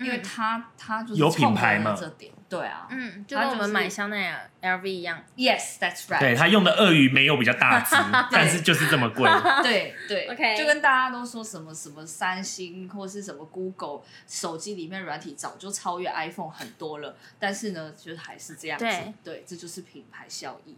[0.00, 5.20] 因为它它就是有品牌嘛，这点对啊，嗯，就跟我们买香奈儿 LV 一样。
[5.36, 6.20] Yes，that's right。
[6.20, 7.96] 对，他用的鳄鱼没有比较大只，
[8.30, 9.28] 但是就是这么贵。
[9.64, 10.56] 对对， OK。
[10.56, 18.84] 就跟大家都说什么什么三星或是什么 Google 手机里面软体早就超越 iPhone 很多了，但是呢，就是还是这样子。
[18.84, 20.76] 对，对，这就是品牌效益。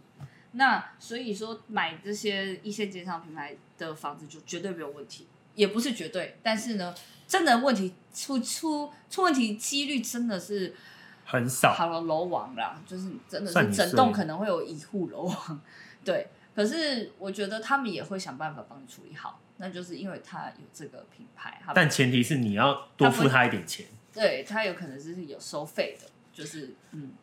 [0.53, 6.93] 那所以说买这些一线街上品牌的房子就绝对没有问题，也不是绝对，但是呢。
[7.27, 10.75] 真的问题出出出问题几率真的是
[11.23, 11.71] 很少。
[11.71, 15.61] 好了，楼王啦，就是真的是整栋可能会有一户楼王，
[16.03, 16.27] 对。
[16.53, 21.61] 可是我觉得他们也会想办法帮你处理好，那就是因为他有这个品牌。
[21.73, 23.85] 但前提是你要多付他一点钱。
[24.13, 27.13] 他对他有可能是有收费的，就是嗯。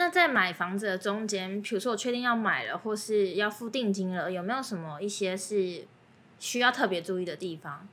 [0.00, 5.84] 那在买房子的中间，比如说我确定要买了，或是要付定金了，有没有什么一些是
[6.38, 7.88] 需要特别注意的地方？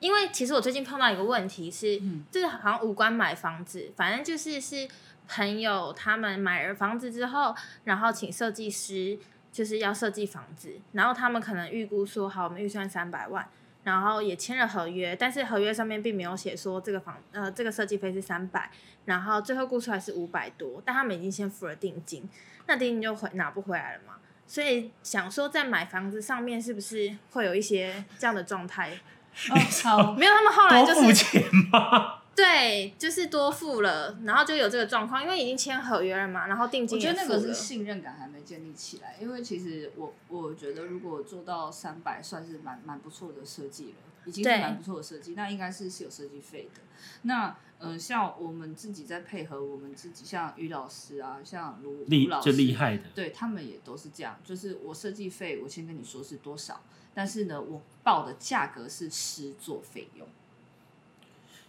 [0.00, 4.88] 因为其实我最近碰到一个问题是，嗯、就是好像无关买房子，反正就是是
[5.28, 9.16] 朋友他们买了房子之后，然后请设计师
[9.52, 13.48] 就是要设计房子，然后他们可能预估说好，我们预算三百万，
[13.84, 18.70] 然后也签了合约，但是合约上面并没有写说这个房呃这个设计费是三百，
[19.04, 22.28] 然后最后估出来是五百多，但他们已经先付了定金，
[22.66, 24.14] 那定金就回拿不回来了嘛，
[24.46, 28.90] 所以想说在买房子上面是不是会有一些这样的状态？
[29.50, 32.20] 哦，好， 没有，他们后来就是多付钱吗？
[32.36, 37.22] 对，就是多付了，然后就有这个状况，因为已经签合约了嘛，然后定金也付了。
[37.22, 46.80] 我觉得那个是信任感还没建立起来，因为其实我我觉得如果做到三百，算是蛮蛮不错的设计了，已经是蛮不错的设计，那应该是是有设计费的。
[47.22, 56.80] 那嗯、呃，像我们自己在配合我们自己，像于老师啊，像卢卢老师，就厉害的，对他们也都是这样，就是我设计费，我先跟你说是多少。
[57.16, 60.26] 但是呢，我报的价格是实作费用，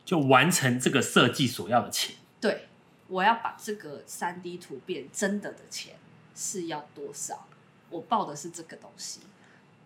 [0.05, 2.15] 就完成这个设计所要的钱。
[2.39, 2.67] 对，
[3.07, 5.95] 我要把这个三 D 图变真的的钱
[6.35, 7.47] 是要多少？
[7.89, 9.21] 我报的是这个东西。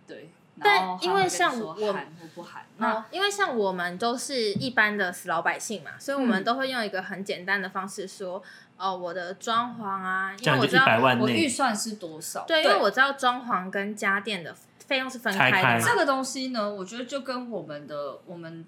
[0.05, 0.29] 对，
[0.59, 8.43] 但因为像我含或不含，那因为像我们都是一般的死老百姓嘛，所以我们都会用一个很简单的方式说，
[8.77, 10.85] 哦，我的装潢啊，因为我知道
[11.19, 12.43] 我预算是多少。
[12.45, 14.55] 对，因为我知道装潢跟家电的。
[14.87, 15.85] 费用是分开的。
[15.85, 18.65] 这个东西呢，我觉得就跟我们的我们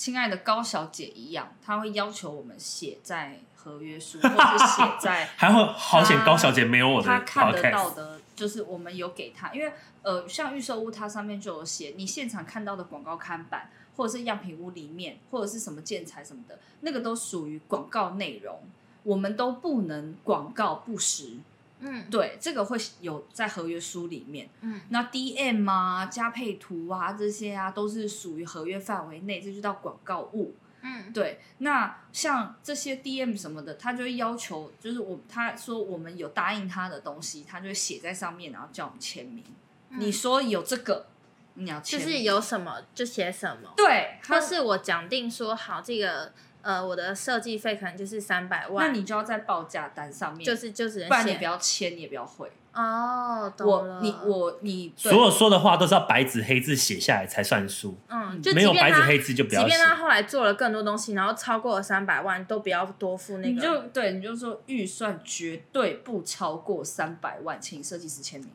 [0.00, 18.58] 亲爱的高小姐一样，她会要求我们写在合约书， 或是写在 还会好险高小姐没有我的，她看得到的，就是我们有给她，因为呃，像预售屋，它上面就有写，你现场看到的广告看板，或者是样品屋里面，或者是什么建材什么的，那个都属于广告内容，
[19.02, 21.36] 我们都不能广告不实。
[21.80, 24.48] 嗯，对，这个会有在合约书里面。
[24.60, 30.54] 嗯，那 DM 啊、加配图啊这些啊，都是属于合约范围内，这就叫广告物。
[30.82, 31.40] 嗯，对。
[31.58, 39.44] 那像这些 DM 什么的，他就会要求，就是我他说我们有答应他的东西，他就会写在上面，然后叫我们签名。
[39.88, 41.06] 嗯，你说有这个，
[41.54, 43.72] 你要签名，就是有什么就写什么。
[43.76, 46.32] 对，或是我讲定说好这个。
[46.62, 52.50] 呃，我的设计费可能就是三百万，那你就要在报价单上面，就是就只能写，不然你不要签，你也不要回。
[52.72, 53.96] 哦，懂了。
[53.96, 57.98] 我你我你所有说的话都是要白纸黑字写下来才算数。
[58.08, 59.68] 嗯，就没有白纸黑字就不要写。
[59.68, 63.48] 即便他后来做了更多东西，然后超过了三百万，都不要多付那个。
[63.48, 68.50] 你就对，你就说预算绝对不超过三百万，请设计师签名。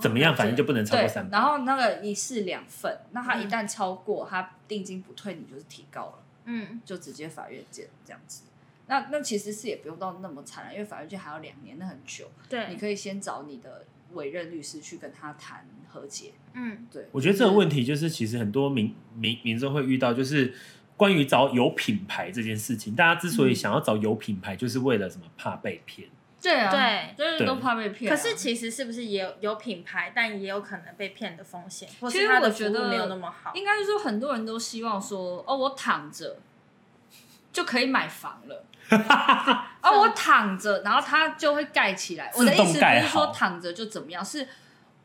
[0.00, 1.36] 怎么样，反正就不能超过三百。
[1.36, 6.14] 然后那个一式两份，那他一旦超过，他定金不退，你就是提高了。
[6.44, 8.42] 嗯，就直接法院见这样子。
[8.86, 12.30] 那那其实是也不用到那么惨了，因为法院见还要两年，那很久。
[12.48, 16.32] 对，你可以先找你的委任律师去跟他谈和解。
[16.52, 17.06] 嗯，对。
[17.12, 20.54] 我觉得这个问题就是，其实很多民民民众会遇到，就是
[20.96, 22.94] 关于找有品牌这件事情。
[22.94, 25.24] 大家之所以想要找有品牌，就是为了什么？
[25.38, 26.08] 怕被骗。
[26.44, 28.10] 对啊，对，就是都怕被骗。
[28.10, 31.88] 可是其实是不是也有有品牌，但也有可能被骗的风险？
[32.10, 33.50] 其实我觉得没有那么好。
[33.54, 36.36] 应该是说，很多人都希望说，哦，我躺着
[37.50, 38.62] 就可以买房了。
[39.82, 42.30] 哦，我躺着，然后它就会盖起来。
[42.36, 44.46] 我的意思不是说躺着就怎么样，是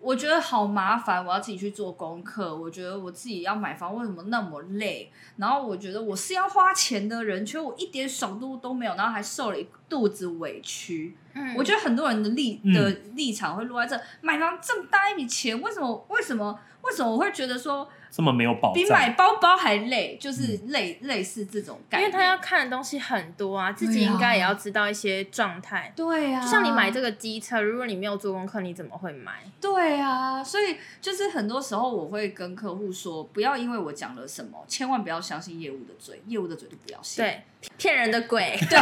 [0.02, 2.54] 我觉得好麻烦，我要自己去做功课。
[2.54, 5.10] 我觉得我自己要买房，为什么那么累？
[5.38, 11.16] 然后我觉得我是要花钱的人，却我一点爽度都没有，然后还受了一肚子委屈。
[11.40, 16.06] 嗯，我觉得很多人的立的立场会落在这，买房这么大一笔钱，为什么？
[16.10, 16.60] 为什么？
[16.82, 17.90] 为什么我会觉得说？
[18.12, 22.08] 这么没有保障，比买包包还累，就是类、嗯、类似这种感觉。
[22.08, 25.94] 因为他要看的东西很多啊，自己应该也要知道一些状态。
[25.96, 29.44] 对啊，就像你买这个机车，如果你没有做功课，你怎么会买？
[29.62, 37.24] 对啊，所以就是很多时候我会跟客户说，不要因为我讲了什么，千万不要相信业务的嘴，业务的嘴都不要信。
[37.24, 37.44] 对，
[37.78, 38.58] 骗人的鬼。
[38.70, 38.80] 对，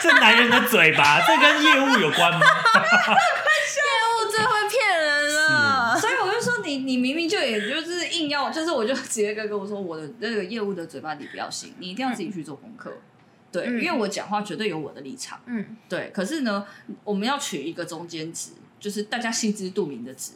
[0.00, 2.40] 这男人的嘴巴， 这跟业务有关吗？
[2.40, 8.02] 业务最会骗人了，所以我就说你，你明明就也就是。
[8.12, 12.90] 硬要就是，我就直接跟跟我说，我的那个业务的嘴巴你不要信，你一定要自己去做功课。
[12.90, 13.02] 嗯、
[13.50, 15.40] 对，因为我讲话绝对有我的立场。
[15.46, 16.10] 嗯，对。
[16.12, 16.66] 可是呢，
[17.04, 20.32] 我们要取一个中间值，就是大家心知肚明的值。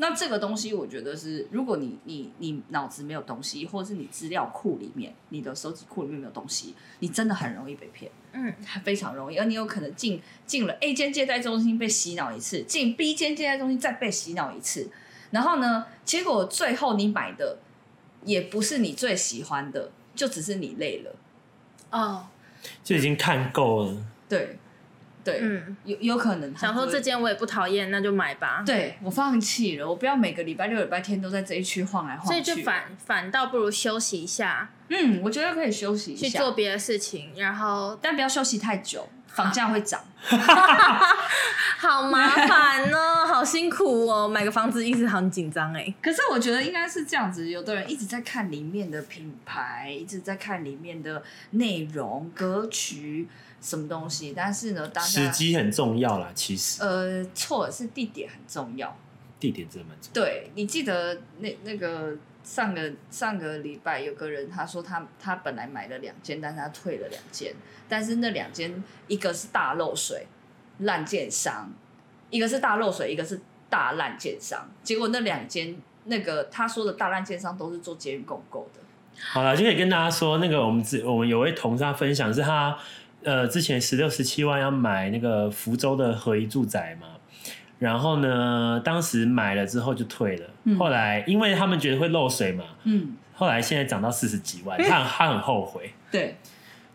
[0.00, 8.10] 那这个东西，我觉得是，如果你你你脑子没有东西，或者是你资料库里面、你的手机库里面没有东西，你真的很容易被骗。
[8.32, 9.36] 嗯，非常容易。
[9.36, 14.90] 而你有可能进进了 A 间借贷中心被洗脑一次，进 B 间借贷中心再被洗脑一次。
[15.30, 17.58] 然后呢，结果最后你买的
[18.24, 21.16] 也不是你最喜欢的，就只是你累了，
[21.90, 22.26] 哦，
[22.84, 24.06] 就已经看够了。
[24.28, 24.58] 对，
[25.24, 28.62] 对，嗯，有有可能想说这间我也不讨厌，那就买吧。
[28.64, 32.28] 对，我放弃了，我不要每个礼拜六、礼拜天都在这一区晃来晃去。
[32.28, 34.70] 所以就反反倒不如休息一下。
[34.88, 39.08] 嗯，我觉得可以休息一下，去做别的事情，然后但不要休息太久。
[39.28, 40.00] 房价会涨，
[41.78, 45.94] 好麻烦哦，好辛苦哦，买个房子一直很紧张哎。
[46.02, 53.28] 可是我觉得应该是这样子，有的人一直在看里面的品牌，一直在看里面的内容、格局
[53.60, 56.82] 什么东西，但是呢，当时机很重要啦，其实。
[56.82, 58.96] 呃，错，是地点很重要，
[59.40, 60.12] 地点真的蛮重要。
[60.14, 62.16] 对，你记得那那个。
[62.44, 67.52] 上个上个礼拜有个人他说他他本来买了两间，但是他退了两间，
[67.86, 70.26] 但是那两间一个是大漏水
[70.78, 71.70] 烂建商，
[72.30, 78.80] 一个是大漏水，一个是大烂建商，结果那两间那个他说的大烂建商都是做捷运共购的。
[79.20, 82.78] 好了，就可以跟大家说，那个我们只我们有位同事他分享是他
[83.24, 87.08] 呃之前十六十七万要买那个福州的合一住宅嘛。
[87.78, 90.46] 然后呢，当时买了之后就退了。
[90.64, 95.92] 嗯、后来因为他们觉得会漏水嘛，嗯，后来现在涨到四十几万，他他很后悔。
[96.10, 96.34] 对，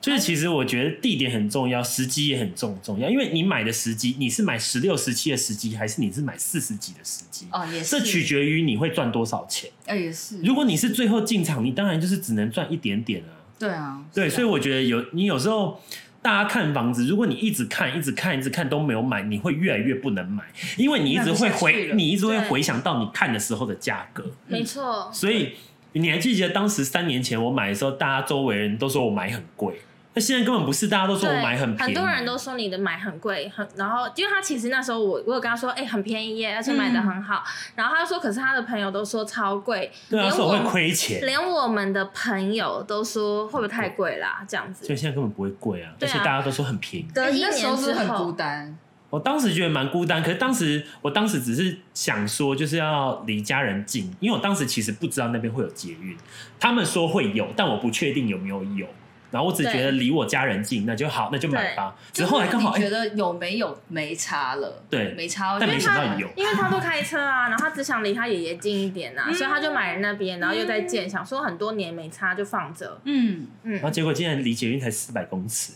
[0.01, 3.09] 就是其实我觉得地点很重要，时机也很重重要。
[3.09, 7.47] 因为你买的时机，你是买十六、十七的时机，还是你是买四十几的时机？
[7.53, 7.97] 哦，也是。
[7.97, 9.71] 这取决于你会赚多少钱。
[9.85, 10.41] 哎，也是。
[10.41, 13.31] 如果你是最后进场，你当然就是只能赚一点点啊。
[13.57, 14.03] 对啊。
[14.13, 15.79] 对，所以我觉得有你有时候。
[16.23, 20.43] 大家看房子，如果你一直看、一直看、一直看都没有买，你会越来越不能买，
[20.77, 24.23] 因为你一直会回，你一直会回想到你看的时候的价格。
[24.47, 25.09] 没错。
[25.13, 25.51] 所以
[25.91, 29.81] 你还记不记得当时三年前我买的时候，大家周围人都说我买很贵。
[30.15, 31.93] 那现在根本不是，大家都说我买很便宜。
[31.93, 37.43] 很多人都说你的买很贵，很然后因为他其实那时候我我有跟他说，哎、欸，很便宜耶，而且买的很好。
[37.45, 41.25] 嗯、然后他说，可是他的朋友都说超贵，对啊，说我会亏钱。
[41.25, 44.45] 连我们的朋友都说会不会太贵啦？
[44.47, 44.85] 这样子。
[44.85, 47.07] 所以现在根本不会贵啊，而且大家都说很便宜。
[47.13, 48.77] 隔一年之后是很孤单。
[49.09, 56.15] 我当时觉得蛮孤单，可是当时我当时只是想说，就是要离家人近，因为我当时其实不知道那边会有捷运，
[56.59, 58.87] 他们说会有，但我不确定有没有有。
[59.33, 61.95] 然后我只觉得离我家人近，那就好，那就买吧。
[62.11, 65.57] 只是后来刚好觉得有没有没差了，对，没差。
[65.59, 73.01] 但没想到有，因为他都开车啊，然后他只想离他爷爷近一点啊，所以他就买了那边，然后又在建，想说很多年没差就放着。
[73.05, 73.73] 嗯嗯。
[73.73, 75.73] 然后结果竟然离捷运才四百公尺，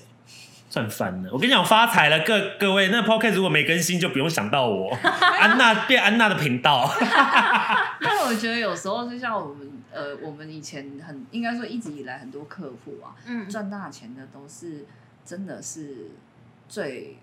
[0.70, 1.30] 赚翻了！
[1.32, 4.92] 我跟你讲，发财了，各各位，那 Podcast 如果没更新，就不用想到我，
[5.40, 6.90] 安娜变安娜的频道。
[8.02, 9.68] 但我觉得有时候就像我们。
[9.90, 14.86] 呃，我们以前很应该说一直以来很多客户啊，嗯，赚大钱的都是
[15.26, 16.12] 真的是
[16.70, 17.18] 最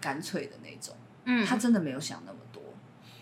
[0.00, 2.62] 干脆的那种，嗯，他真的没有想那么多，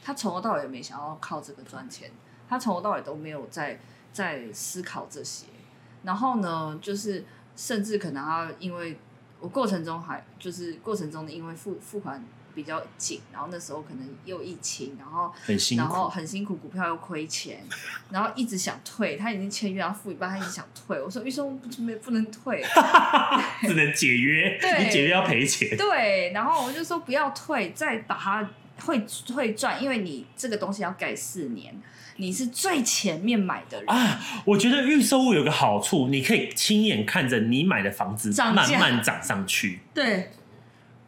[0.05, 2.11] 他从头到尾没想要靠这个赚钱，
[2.51, 3.81] 他从头到尾都没有在
[4.13, 5.47] 在思考这些。
[6.03, 7.25] 然后呢，就是
[7.57, 8.99] 甚至可能他因为
[9.43, 12.25] 我过程中还就是过程中的因为付付款。
[12.55, 17.65] 比较紧，然后那时候可能又疫情，然后很辛苦，然后很辛苦，股票又亏钱，
[18.11, 21.01] 然后一直想退，他已经签约要付一半，他一直想退。
[21.01, 22.63] 我说预售不没不能退，
[23.67, 25.75] 只能解约，你解约要赔钱。
[25.79, 28.47] 对，然后我就说不要退，再把它
[28.85, 29.03] 会
[29.35, 31.75] 会赚，因为你这个东西要盖四年，
[32.23, 33.91] 你是最前面买的人。
[33.91, 34.21] 啊。
[34.45, 39.81] 我觉得预售物有个好处，你可以亲眼看着你买的房子慢慢涨上去。
[39.93, 40.31] 对。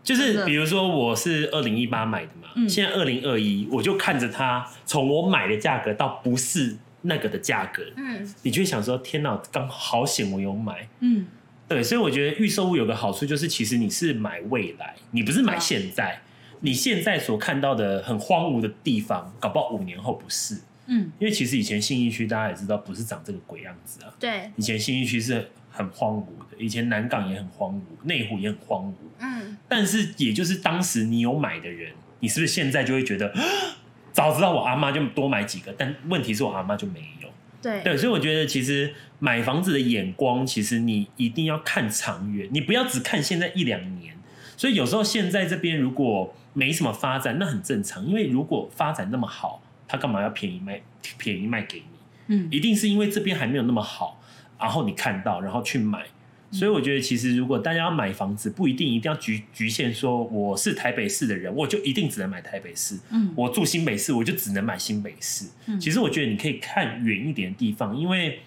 [0.02, 11.26] 就是比如说我是二零一八买的嘛，嗯、现在二零二一，我就看着它从我买的价格到不是那个的价格，嗯，你就会想说天哪，刚好险我有买，嗯，
[11.66, 16.20] 对，所以我觉得预售物有个好处就是，其实你是买未来，你不是买现在，啊、
[16.60, 25.50] 你现在所看到的很荒芜的地方，搞不好五年后不是，嗯，因为其实以前信义区大家也知道不是长这个鬼样子啊，对，以前信义区是。
[25.76, 28.94] 很荒芜的，以前南港也很荒芜，内湖也很荒芜。
[29.18, 33.34] 嗯，但是也就是当时你有买的人，你是不是现在就会觉得，
[34.14, 35.74] 早知道我阿妈就多买几个？
[35.76, 37.28] 但问题是我阿妈就没有。
[37.60, 44.14] 对对，所以我觉得其实买房子的眼光，其实你一定要看长远，你不要只看现在一两年。
[44.56, 50.80] 所以有时候现在这边如果没什么发展，那很正常，因为如果发展那么好，他干嘛要便宜卖
[51.18, 51.84] 便宜卖给你？
[52.28, 54.20] 嗯，一定是因为这边还没有那么好。
[54.58, 56.06] 然后你看到，然后去买，
[56.50, 62.98] 所以我觉得其实如果大家要买房子，不一定一定要局局限说我是台北市的人，我就一定只能买台北市。
[63.10, 65.46] 嗯，我住新北市，我就只能买新北市。
[65.66, 68.38] 嗯，其实我觉得你可以看远一点的地方，因为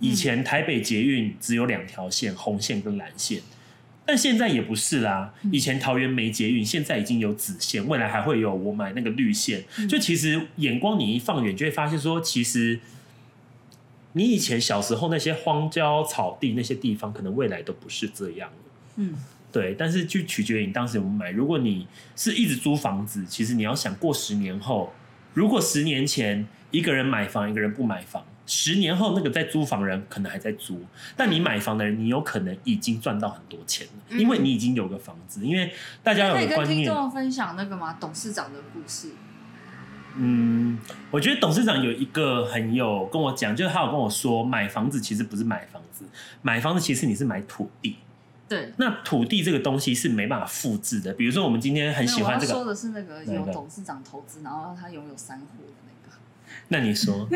[0.00, 3.40] 以前台北捷运只有两条线，红线跟蓝线，
[4.06, 5.34] 但现在也不是啦。
[5.50, 9.64] 以前桃园没捷运，现在已经有紫线，未来还会有我买那个绿线。
[9.88, 12.80] 就其实眼光你一放远，就会发现说其实。
[14.16, 18.56] 你以前小时候那些荒郊草地那些地方，可能未来都不是这样了。
[18.94, 19.12] 嗯，
[19.50, 19.74] 对。
[19.76, 21.30] 但是就取决于你当时有没有买。
[21.32, 24.92] 如果你是一直租房子，其实你要想过十年后，
[25.32, 30.84] 如果十年前一个人买房，一个人不买房，十年后那个在租房人可能还在租，
[31.16, 35.44] 但你买房的人，你有可能已经赚到很多钱了，因为你已经有个房子。
[35.44, 35.72] 因为
[36.02, 37.96] 大家有个观念，跟听众分享那个吗？
[38.00, 39.10] 董事长的故事。
[40.16, 40.78] 嗯，
[41.10, 46.04] 我觉得董事长有一个很有跟我讲，就是他有跟我说，买房子其实不是买房子，
[46.42, 47.96] 买房子其实你是买土地。
[48.46, 51.12] 对，那土地这个东西是没办法复制的。
[51.14, 55.93] 比如说，我们今天很喜欢这个，说的是那个有董事长投资，然后他拥有三户的那个。
[56.68, 57.28] 那你说，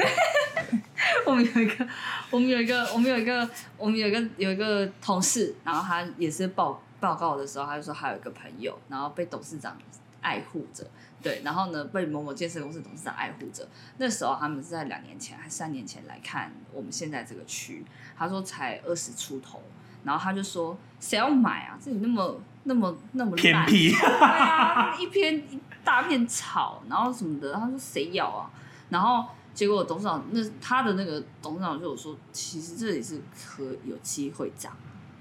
[1.26, 1.86] 我们有一个，
[2.30, 9.76] 我们有一个，我们有一个，我们有一个有一个同事，然后他也是报报告的时候，他就说还有一个朋友，然后被董事长
[10.20, 10.86] 爱护着。
[11.20, 13.68] 对，然后呢，被某某建设公司董事长爱护着。
[13.98, 17.84] 那时候他们是在两年前还是三年前来看我们现在这个区，
[18.16, 19.60] 他说才二十出头，
[20.04, 21.76] 然后他就说谁要买啊？
[21.84, 28.48] 这里那么那么那么烂偏僻，对啊，一片一大片草，然后什么的，他说谁要啊？
[28.90, 34.76] 然后结果董事长那他的那个董事长就有说，其实这里是可有机会涨，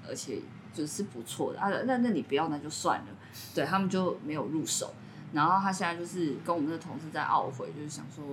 [0.08, 0.40] 而且
[0.72, 1.68] 就是不错的啊。
[1.84, 3.06] 那那你不要那就算了，
[3.54, 4.94] 对他们就没有入手。
[5.32, 8.24] 然后他现在就是跟我们的同事在懊悔，就是想说，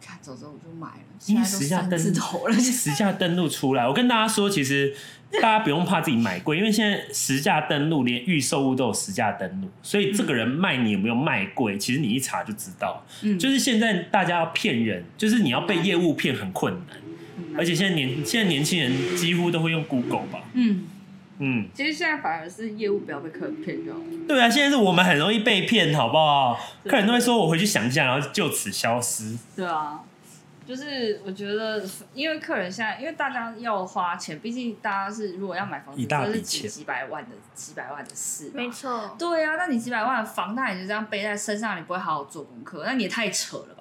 [0.00, 3.86] 看走走我就买了，现在都三字头了，实价登录出来。
[3.86, 4.94] 我跟大家说，其实
[5.32, 13.04] 大家不用怕自己买贵，因为现在实价登录连预售物都有实价登录，所以这个人卖你有没有卖贵，其实你一查就知道。
[13.22, 16.96] 嗯，就是现在大家要骗人，就是你要被业务骗很困难，
[17.56, 20.40] 而且现在年现在年轻人几乎都会用 Google 吧。
[20.54, 20.86] 嗯。
[21.38, 24.00] 嗯，其实现在反而是业务不要被客人骗就好。
[24.26, 26.58] 对啊，现在是我们很容易被骗，好不好？
[26.84, 29.38] 客人都会说我回去想一下，然后就此消失。
[29.54, 30.00] 对啊，
[30.66, 31.82] 就是我觉得，
[32.12, 38.50] 因为客人现在，因为大家要花钱，毕竟大家是如果要买房子，都是几几百万的几百万的事。
[38.52, 39.16] 没错。
[39.18, 43.77] 对啊，那你几百万的房贷你就这样背在身上，你不会好好做功课，那你也太扯了吧？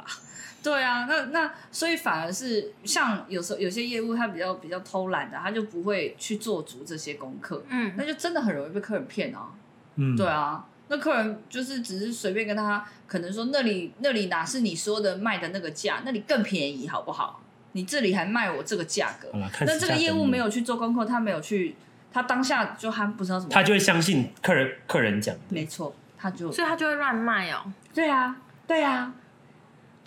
[0.68, 9.48] 对啊，那那所以反而是像有时候有些业务他比较比较偷懒的，他就不会去做足这些功课，嗯，那就真的很容易被客人骗啊，
[9.96, 17.42] 嗯，对啊，那客人就是只是随便跟他可能说那里那里哪是你说的卖的那个价，那里更便宜好不好？
[17.72, 19.30] 你这里还卖我这个价格，
[19.62, 21.76] 那这个业务没有去做功课，他没有去，
[22.12, 28.36] 他当下就他不知道什么，他就会相信客人客人讲，没错，他就所以他就会乱卖哦，对啊，
[28.68, 29.14] 对啊。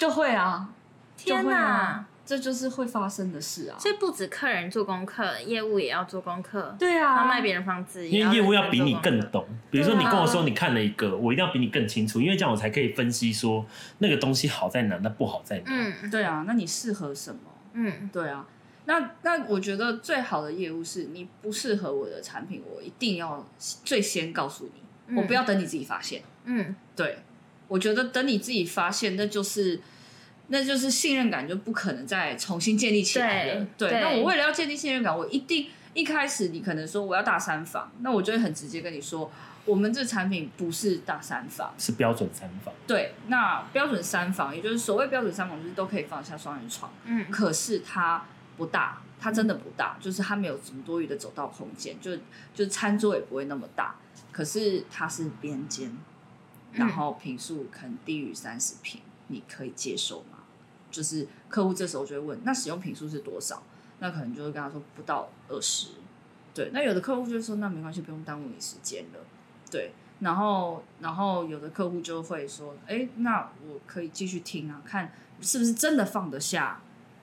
[0.00, 0.70] 就会啊！
[1.18, 3.76] 天哪，这就是会发生的事啊。
[3.78, 6.74] 所以不止客人做功课，业务也要做功课。
[6.78, 9.46] 对啊，他卖别人房子，因为业务要比你更懂。
[9.70, 13.66] 比如说你跟我说你看了一个，啊、我一定要比你更清楚，因为这样我才可以分析说
[13.98, 15.64] 那个东西好在哪，那不好在哪。
[15.66, 17.40] 嗯，对啊，那你适合什么？
[17.74, 18.46] 嗯，对啊。
[18.86, 23.46] 那那我觉得最好的业务是你不适合我的产品，我一定要
[23.84, 26.22] 最先告诉你，嗯、我不要等你自己发现。
[26.44, 27.18] 嗯，对，
[27.70, 29.80] 我觉得等你自己发现，那就是。
[30.52, 33.64] 那就是信任感就不可能再重新建立起来了。
[33.78, 39.30] 对，对，那我为了要建立信任感，我一定一开始你可能说我要大三房，那我就会很直接跟你说，
[39.64, 42.74] 我们这产品不是大三房，是标准三房。
[42.84, 46.92] 对，那标准三房，也就是所谓标准三房，就是都可以放下双人床。
[47.04, 48.24] 嗯，可是它
[48.56, 52.10] 不大，它真的不大，就是它没有什么多余的走道空间，就
[52.52, 53.94] 就餐桌也不会那么大。
[54.32, 55.96] 可是它是边间，
[56.72, 60.38] 然后平数可能低于三十平，你可以接受吗？
[60.90, 63.62] 就是客户这时候就会问，那使用品数是多少？
[64.00, 65.88] 那可能就会跟他说不到二十。
[66.52, 69.20] 对，那有的客户就会说，那没关系，不用耽误你时间了。
[69.70, 76.80] 对，然后然后有的客户就会说，哎，那我可以继续听啊，看是不是真的放得下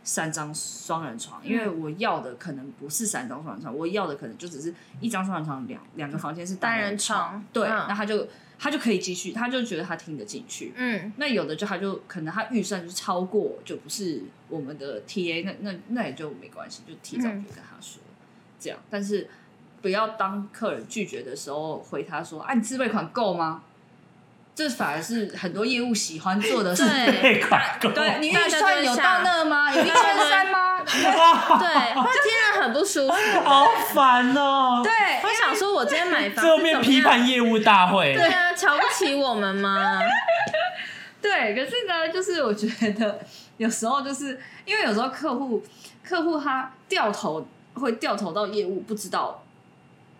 [0.07, 1.39] 三张双人床？
[1.45, 7.43] 因为我要的可能不是三张双人床，我要的可能就只是一张双人床，两两个房间是单人床。
[7.51, 8.27] 对，那他就。
[8.59, 10.73] 他就可以继续，他就觉得他听得进去。
[10.75, 18.17] 嗯，那有的就他就可能他预算就超过，就不是我们的 TA，那那那也就没关系，就提早就跟他说，嗯、
[18.59, 18.79] 这样。
[18.89, 19.29] 但是
[19.83, 23.61] 不要当客人拒绝的时候回他说：“啊，你自备款够吗？”
[24.57, 26.83] 这反而是很多业务喜欢做的事。
[26.83, 27.39] 对，
[27.93, 29.21] 对你预算有到
[29.81, 30.77] 一千三吗？
[31.59, 34.81] 对，会听着很不舒服，好烦哦。
[34.83, 34.91] 对，
[35.23, 38.13] 我想说，我今天买房，最后面批判业务大会。
[38.13, 39.99] 对啊，瞧不起我们吗？
[41.21, 43.19] 对，可是呢，就是我觉得
[43.57, 45.61] 有时候就是因为有时候客户
[46.03, 49.43] 客户他掉头会掉头到业务，不知道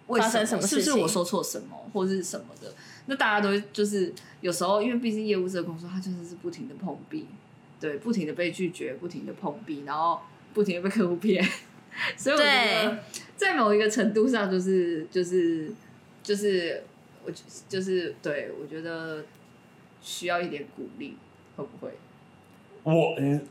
[0.07, 2.73] 为什么，什么是不是我说错什么或者是什么的。
[3.05, 7.25] 那大家都就是有时候，因为毕竟业务这个工作，他就是是不停的碰壁，
[7.79, 10.19] 对，不停的被拒绝，不停的碰壁，然后
[10.53, 11.43] 不停的被客户骗，
[12.17, 13.03] 所以我觉得
[13.35, 15.71] 在某一个程度上，就是就是
[16.23, 16.83] 就是
[17.23, 17.31] 我
[17.69, 19.23] 就是对我觉得
[20.01, 21.15] 需要一点鼓励，
[21.55, 21.91] 会不会？
[22.93, 23.41] 我嗯，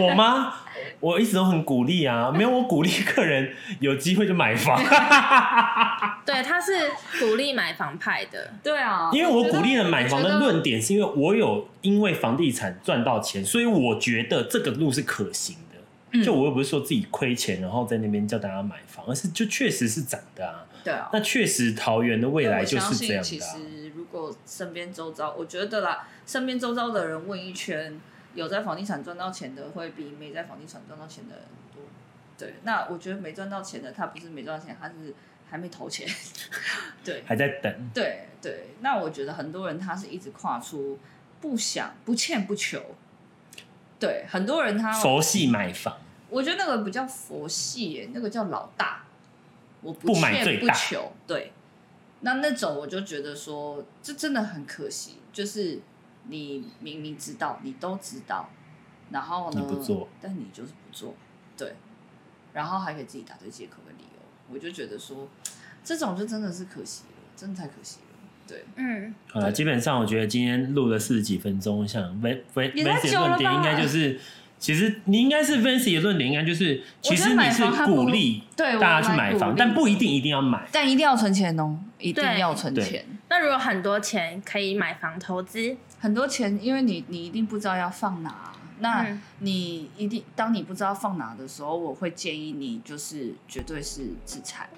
[0.00, 0.54] 我吗？
[1.00, 4.78] 我一直都很鼓励啊，没有我鼓励客人有机会就买房。
[6.24, 6.72] 对，他是
[7.18, 8.50] 鼓励买房派的。
[8.62, 16.24] 对啊，因为我鼓励了买房的论点，是因为我有因为房地产赚到钱，所以我觉得这个路是可行的。
[16.24, 20.64] 就我又不是说自己亏钱，然后在那边叫大家买房，而是就确实是涨的啊。
[20.82, 23.22] 对啊，那确实桃园的未来就是这样的。
[23.22, 28.00] 其实如果身边周遭，我觉得啦，身边周遭的人问一圈。
[28.34, 31.82] 有在房地产赚到钱的，会比没在房地产赚到钱的人多。
[32.38, 35.14] 对，那我觉得没赚到钱的，他不是没赚到钱，他是
[35.50, 36.08] 还没投钱。
[37.04, 37.90] 对，还在等。
[37.92, 40.98] 对对，那我觉得很多人他是一直跨出
[41.40, 42.80] 不想不欠不求。
[43.98, 49.04] 对，很多人他佛系买房，我觉得那个不叫佛系耶，那个叫老大。
[49.82, 51.12] 我不欠不求。
[51.26, 51.52] 对，
[52.20, 55.80] 那那种我就觉得说，这真的很可惜，就是。
[56.30, 58.48] 你明明知道，你都知道，
[59.10, 59.60] 然后呢？
[59.60, 61.14] 你不做，但你就是不做，
[61.56, 61.74] 对，
[62.52, 65.28] 然后还可以自己打对借口跟理由，我就觉得说，
[65.82, 68.16] 这种就真的是可惜了，真的太可惜了，
[68.46, 69.12] 对，嗯。
[69.32, 74.20] 好了，基本上我觉得今天录了四十几分钟，像 Van Van Vancy 的论点应该就是，
[74.58, 83.04] 其实你应该是 Vancy 的论点应该就是，其实你是鼓励对大家去买房，但不一定一定要买，但一定要存钱哦，一定要存钱。
[83.28, 85.76] 那如果很多钱可以买房投资？
[86.00, 89.06] 很多钱，因为你你一定不知道要放哪，那
[89.40, 94.68] 你一定当你不知道放哪的时候，我会建议你就是绝对是自产，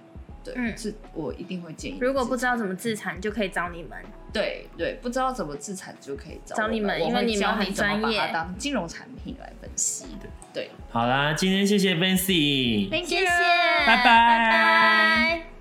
[0.42, 1.98] 对，嗯，是我一定会建议。
[2.00, 3.96] 如果不知道怎么自产，就可以找你们。
[4.32, 10.04] 对对，不知道怎么自产就可以找找你们，因为你们很专业，把它当金融产品来分析。
[10.20, 10.28] 的。
[10.54, 13.26] 对，好啦，今天谢谢 Vancy，谢谢，
[13.86, 15.51] 拜拜。